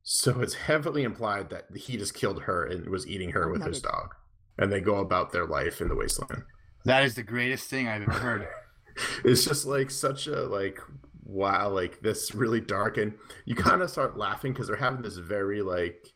So 0.07 0.43
it's 0.43 0.55
heavily 0.55 1.03
implied 1.03 1.49
that 1.49 1.65
he 1.75 1.97
just 1.97 2.13
killed 2.13 2.43
her 2.43 2.67
and 2.67 2.89
was 2.91 3.07
eating 3.07 3.31
her 3.31 3.51
with 3.51 3.65
his 3.65 3.81
dog, 3.81 4.15
and 4.59 4.71
they 4.71 4.81
go 4.81 4.97
about 4.97 5.33
their 5.33 5.47
life 5.47 5.81
in 5.81 5.89
the 5.89 5.97
wasteland. 5.97 6.43
That 6.85 7.05
is 7.05 7.15
the 7.15 7.23
greatest 7.23 7.71
thing 7.71 7.89
I've 7.89 8.03
ever 8.03 8.13
heard. 8.13 8.49
it's 9.25 9.47
just 9.47 9.65
like 9.65 9.91
such 9.91 10.27
a 10.27 10.43
like 10.43 10.79
wow, 11.25 11.71
like 11.71 12.03
this 12.03 12.35
really 12.35 12.61
dark, 12.61 12.99
and 12.99 13.15
you 13.47 13.55
kind 13.55 13.81
of 13.81 13.89
start 13.89 14.19
laughing 14.19 14.53
because 14.53 14.69
they're 14.69 14.77
having 14.77 15.01
this 15.01 15.17
very 15.17 15.63
like 15.63 16.13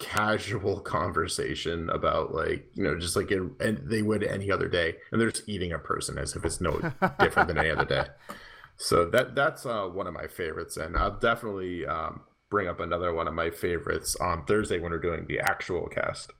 casual 0.00 0.80
conversation 0.80 1.88
about 1.90 2.34
like 2.34 2.68
you 2.74 2.82
know 2.82 2.98
just 2.98 3.14
like 3.14 3.30
in, 3.30 3.54
and 3.60 3.80
they 3.84 4.02
would 4.02 4.22
any 4.22 4.50
other 4.50 4.68
day 4.68 4.94
and 5.10 5.20
they're 5.20 5.30
just 5.30 5.48
eating 5.48 5.72
a 5.72 5.78
person 5.78 6.18
as 6.18 6.36
if 6.36 6.44
it's 6.44 6.60
no 6.60 6.80
different 7.18 7.48
than 7.48 7.58
any 7.58 7.68
other 7.68 7.84
day 7.84 8.04
so 8.76 9.04
that 9.10 9.34
that's 9.34 9.66
uh, 9.66 9.88
one 9.88 10.06
of 10.06 10.14
my 10.14 10.28
favorites 10.28 10.76
and 10.76 10.96
i'll 10.96 11.18
definitely 11.18 11.84
um, 11.84 12.20
bring 12.50 12.68
up 12.68 12.80
another 12.80 13.12
one 13.12 13.28
of 13.28 13.34
my 13.34 13.50
favorites 13.50 14.16
on 14.16 14.44
thursday 14.46 14.78
when 14.78 14.90
we're 14.90 14.98
doing 14.98 15.26
the 15.28 15.38
actual 15.40 15.86
cast 15.88 16.32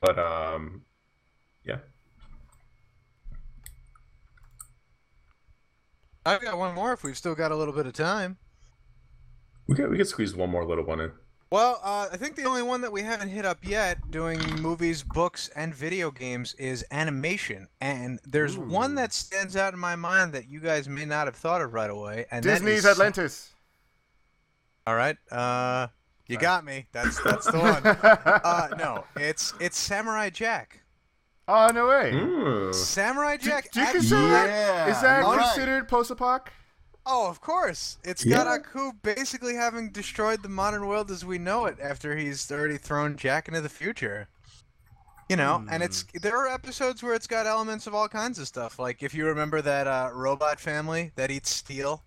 but 0.00 0.18
um 0.18 0.82
yeah 1.64 1.78
I've 6.26 6.40
got 6.40 6.56
one 6.58 6.74
more 6.74 6.92
if 6.92 7.02
we've 7.04 7.16
still 7.16 7.34
got 7.34 7.52
a 7.52 7.56
little 7.56 7.74
bit 7.74 7.86
of 7.86 7.92
time. 7.92 8.38
we 9.66 9.74
could 9.74 9.90
we 9.90 9.96
could 9.98 10.08
squeeze 10.08 10.34
one 10.34 10.50
more 10.50 10.64
little 10.64 10.84
one 10.84 11.00
in 11.00 11.12
Well, 11.50 11.80
uh, 11.84 12.08
I 12.10 12.16
think 12.16 12.34
the 12.36 12.44
only 12.44 12.62
one 12.62 12.80
that 12.80 12.90
we 12.92 13.02
haven't 13.02 13.28
hit 13.28 13.44
up 13.44 13.58
yet, 13.62 14.10
doing 14.10 14.40
movies, 14.60 15.02
books, 15.02 15.50
and 15.54 15.74
video 15.74 16.10
games, 16.10 16.54
is 16.54 16.84
animation. 16.90 17.68
And 17.80 18.20
there's 18.24 18.56
one 18.56 18.94
that 18.96 19.12
stands 19.12 19.54
out 19.54 19.74
in 19.74 19.78
my 19.80 19.96
mind 19.96 20.32
that 20.32 20.48
you 20.48 20.60
guys 20.60 20.88
may 20.88 21.04
not 21.04 21.26
have 21.26 21.36
thought 21.36 21.60
of 21.60 21.74
right 21.74 21.90
away. 21.90 22.24
And 22.30 22.42
Disney's 22.42 22.80
is- 22.80 22.86
Atlantis. 22.86 23.53
All 24.86 24.94
right, 24.94 25.16
uh, 25.30 25.88
you 26.26 26.34
Sorry. 26.34 26.42
got 26.42 26.64
me. 26.64 26.86
That's 26.92 27.22
that's 27.22 27.46
the 27.50 27.58
one. 27.58 27.82
uh, 28.44 28.68
no, 28.78 29.04
it's 29.16 29.54
it's 29.60 29.78
Samurai 29.78 30.30
Jack. 30.30 30.80
oh 31.48 31.68
no 31.72 31.88
way. 31.88 32.12
Mm. 32.12 32.74
Samurai 32.74 33.36
Jack. 33.38 33.70
do 33.72 33.80
you 33.80 33.86
consider 33.92 34.28
that? 34.28 34.48
Yeah, 34.48 34.86
Is 34.90 35.00
that 35.00 35.20
you're 35.22 35.36
right. 35.36 35.44
considered 35.54 35.88
post-apoc? 35.88 36.48
Oh, 37.06 37.28
of 37.28 37.40
course. 37.42 37.98
It's 38.02 38.24
Yeah. 38.24 38.36
got 38.44 38.46
Aku 38.46 38.92
basically 39.02 39.54
having 39.54 39.90
destroyed 39.90 40.42
the 40.42 40.48
modern 40.48 40.86
world 40.86 41.10
as 41.10 41.22
we 41.24 41.36
know 41.38 41.66
it 41.66 41.78
after 41.80 42.16
he's 42.16 42.50
already 42.50 42.78
thrown 42.78 43.16
Jack 43.16 43.46
into 43.48 43.60
the 43.60 43.68
future. 43.68 44.28
You 45.28 45.36
know, 45.36 45.64
and 45.70 45.82
it's 45.82 46.04
there 46.20 46.36
are 46.36 46.46
episodes 46.48 47.02
where 47.02 47.14
it's 47.14 47.26
got 47.26 47.46
elements 47.46 47.86
of 47.86 47.94
all 47.94 48.08
kinds 48.08 48.38
of 48.38 48.46
stuff. 48.46 48.78
Like 48.78 49.02
if 49.02 49.14
you 49.14 49.24
remember 49.26 49.62
that 49.62 49.86
uh, 49.86 50.10
robot 50.12 50.60
family 50.60 51.12
that 51.16 51.30
eats 51.30 51.48
steel, 51.48 52.02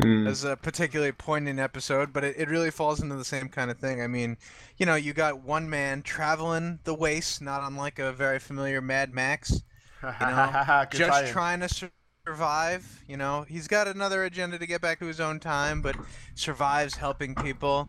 Mm. 0.00 0.26
as 0.28 0.42
a 0.42 0.56
particularly 0.56 1.12
poignant 1.12 1.60
episode, 1.60 2.12
but 2.12 2.24
it, 2.24 2.34
it 2.36 2.48
really 2.48 2.72
falls 2.72 3.00
into 3.00 3.14
the 3.14 3.24
same 3.24 3.48
kind 3.48 3.70
of 3.70 3.78
thing. 3.78 4.02
I 4.02 4.08
mean, 4.08 4.36
you 4.76 4.86
know, 4.86 4.96
you 4.96 5.12
got 5.12 5.44
one 5.44 5.70
man 5.70 6.02
traveling 6.02 6.80
the 6.82 6.94
waste, 6.94 7.40
not 7.40 7.62
unlike 7.62 8.00
a 8.00 8.12
very 8.12 8.40
familiar 8.40 8.80
Mad 8.80 9.14
Max, 9.14 9.62
Good 10.02 10.90
just 10.90 11.10
tie-in. 11.10 11.32
trying 11.32 11.60
to 11.60 11.68
sur- 11.68 11.92
survive. 12.26 13.02
You 13.06 13.16
know, 13.16 13.44
he's 13.48 13.68
got 13.68 13.86
another 13.86 14.24
agenda 14.24 14.58
to 14.58 14.66
get 14.66 14.80
back 14.80 14.98
to 14.98 15.06
his 15.06 15.20
own 15.20 15.38
time, 15.38 15.80
but 15.80 15.94
survives 16.34 16.96
helping 16.96 17.34
people. 17.36 17.88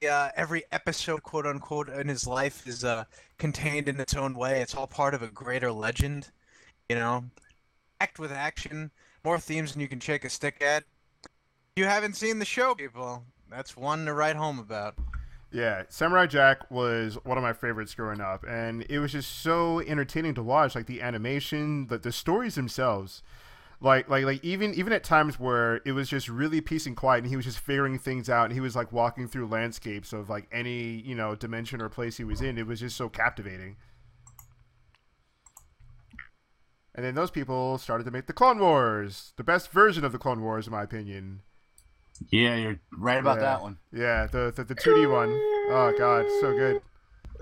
Yeah, 0.00 0.30
every 0.36 0.62
episode, 0.72 1.22
quote 1.22 1.46
unquote, 1.46 1.88
in 1.88 2.08
his 2.08 2.26
life 2.26 2.66
is 2.66 2.84
uh, 2.84 3.04
contained 3.38 3.88
in 3.88 3.98
its 4.00 4.14
own 4.14 4.34
way. 4.34 4.60
It's 4.60 4.74
all 4.74 4.86
part 4.86 5.14
of 5.14 5.22
a 5.22 5.28
greater 5.28 5.72
legend. 5.72 6.30
You 6.88 6.96
know, 6.96 7.24
act 8.00 8.18
with 8.18 8.30
action, 8.32 8.90
more 9.24 9.38
themes 9.38 9.72
than 9.72 9.80
you 9.80 9.88
can 9.88 10.00
shake 10.00 10.24
a 10.24 10.30
stick 10.30 10.62
at. 10.62 10.84
You 11.76 11.86
haven't 11.86 12.16
seen 12.16 12.38
the 12.38 12.44
show, 12.44 12.74
people, 12.74 13.24
that's 13.50 13.78
one 13.78 14.04
to 14.04 14.12
write 14.12 14.36
home 14.36 14.58
about. 14.58 14.94
Yeah, 15.50 15.84
Samurai 15.88 16.26
Jack 16.26 16.70
was 16.70 17.16
one 17.24 17.38
of 17.38 17.42
my 17.42 17.54
favorites 17.54 17.94
growing 17.94 18.20
up, 18.20 18.44
and 18.46 18.84
it 18.90 18.98
was 18.98 19.12
just 19.12 19.40
so 19.40 19.80
entertaining 19.80 20.34
to 20.34 20.42
watch. 20.42 20.74
Like 20.74 20.84
the 20.84 21.00
animation, 21.00 21.86
the, 21.86 21.96
the 21.96 22.12
stories 22.12 22.56
themselves, 22.56 23.22
like 23.80 24.06
like 24.10 24.26
like 24.26 24.44
even 24.44 24.74
even 24.74 24.92
at 24.92 25.02
times 25.02 25.40
where 25.40 25.80
it 25.86 25.92
was 25.92 26.10
just 26.10 26.28
really 26.28 26.60
peace 26.60 26.84
and 26.84 26.94
quiet, 26.94 27.22
and 27.22 27.30
he 27.30 27.36
was 27.36 27.46
just 27.46 27.58
figuring 27.58 27.98
things 27.98 28.28
out, 28.28 28.44
and 28.44 28.52
he 28.52 28.60
was 28.60 28.76
like 28.76 28.92
walking 28.92 29.26
through 29.26 29.46
landscapes 29.46 30.12
of 30.12 30.28
like 30.28 30.48
any 30.52 31.00
you 31.00 31.14
know 31.14 31.34
dimension 31.34 31.80
or 31.80 31.88
place 31.88 32.18
he 32.18 32.24
was 32.24 32.42
in. 32.42 32.58
It 32.58 32.66
was 32.66 32.80
just 32.80 32.98
so 32.98 33.08
captivating. 33.08 33.76
And 36.94 37.02
then 37.02 37.14
those 37.14 37.30
people 37.30 37.78
started 37.78 38.04
to 38.04 38.10
make 38.10 38.26
the 38.26 38.34
Clone 38.34 38.58
Wars, 38.58 39.32
the 39.38 39.44
best 39.44 39.72
version 39.72 40.04
of 40.04 40.12
the 40.12 40.18
Clone 40.18 40.42
Wars, 40.42 40.66
in 40.66 40.72
my 40.72 40.82
opinion. 40.82 41.40
Yeah, 42.28 42.56
you're 42.56 42.78
right 42.96 43.18
about 43.18 43.38
Yeah. 43.38 43.42
that 43.42 43.62
one. 43.62 43.78
Yeah, 43.92 44.26
the 44.26 44.52
the, 44.54 44.64
the 44.64 44.74
2D 44.74 45.10
one. 45.10 45.30
Oh 45.70 45.92
god, 45.98 46.26
so 46.40 46.52
good. 46.56 46.82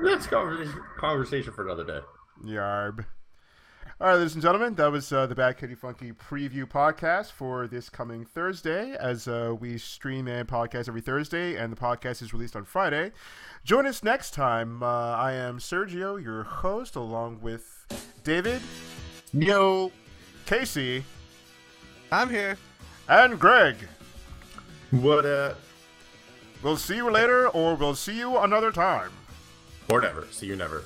That's 0.00 0.26
conversation, 0.28 0.80
conversation 0.98 1.52
for 1.52 1.64
another 1.64 1.84
day. 1.84 2.00
Yarb. 2.44 3.04
All 4.00 4.06
right, 4.06 4.14
ladies 4.14 4.34
and 4.34 4.42
gentlemen, 4.42 4.76
that 4.76 4.92
was 4.92 5.12
uh, 5.12 5.26
the 5.26 5.34
Bad 5.34 5.58
Kitty 5.58 5.74
Funky 5.74 6.12
preview 6.12 6.64
podcast 6.64 7.32
for 7.32 7.66
this 7.66 7.90
coming 7.90 8.24
Thursday, 8.24 8.96
as 9.00 9.26
uh, 9.26 9.56
we 9.58 9.76
stream 9.76 10.28
and 10.28 10.46
podcast 10.46 10.86
every 10.88 11.00
Thursday, 11.00 11.56
and 11.56 11.72
the 11.72 11.76
podcast 11.76 12.22
is 12.22 12.32
released 12.32 12.54
on 12.54 12.64
Friday. 12.64 13.10
Join 13.64 13.86
us 13.86 14.04
next 14.04 14.34
time. 14.34 14.84
Uh, 14.84 14.86
I 14.86 15.32
am 15.32 15.58
Sergio, 15.58 16.22
your 16.22 16.44
host, 16.44 16.94
along 16.94 17.40
with 17.40 17.86
David, 18.22 18.62
Yo. 19.32 19.90
Casey, 20.48 21.04
I'm 22.10 22.30
here. 22.30 22.56
and 23.06 23.38
Greg. 23.38 23.76
What 24.90 25.26
uh 25.26 25.52
We'll 26.62 26.78
see 26.78 26.96
you 26.96 27.10
later, 27.10 27.48
or 27.48 27.74
we'll 27.74 27.94
see 27.94 28.16
you 28.16 28.38
another 28.38 28.72
time. 28.72 29.10
or 29.90 30.00
never. 30.00 30.26
See 30.30 30.46
you 30.46 30.56
never. 30.56 30.84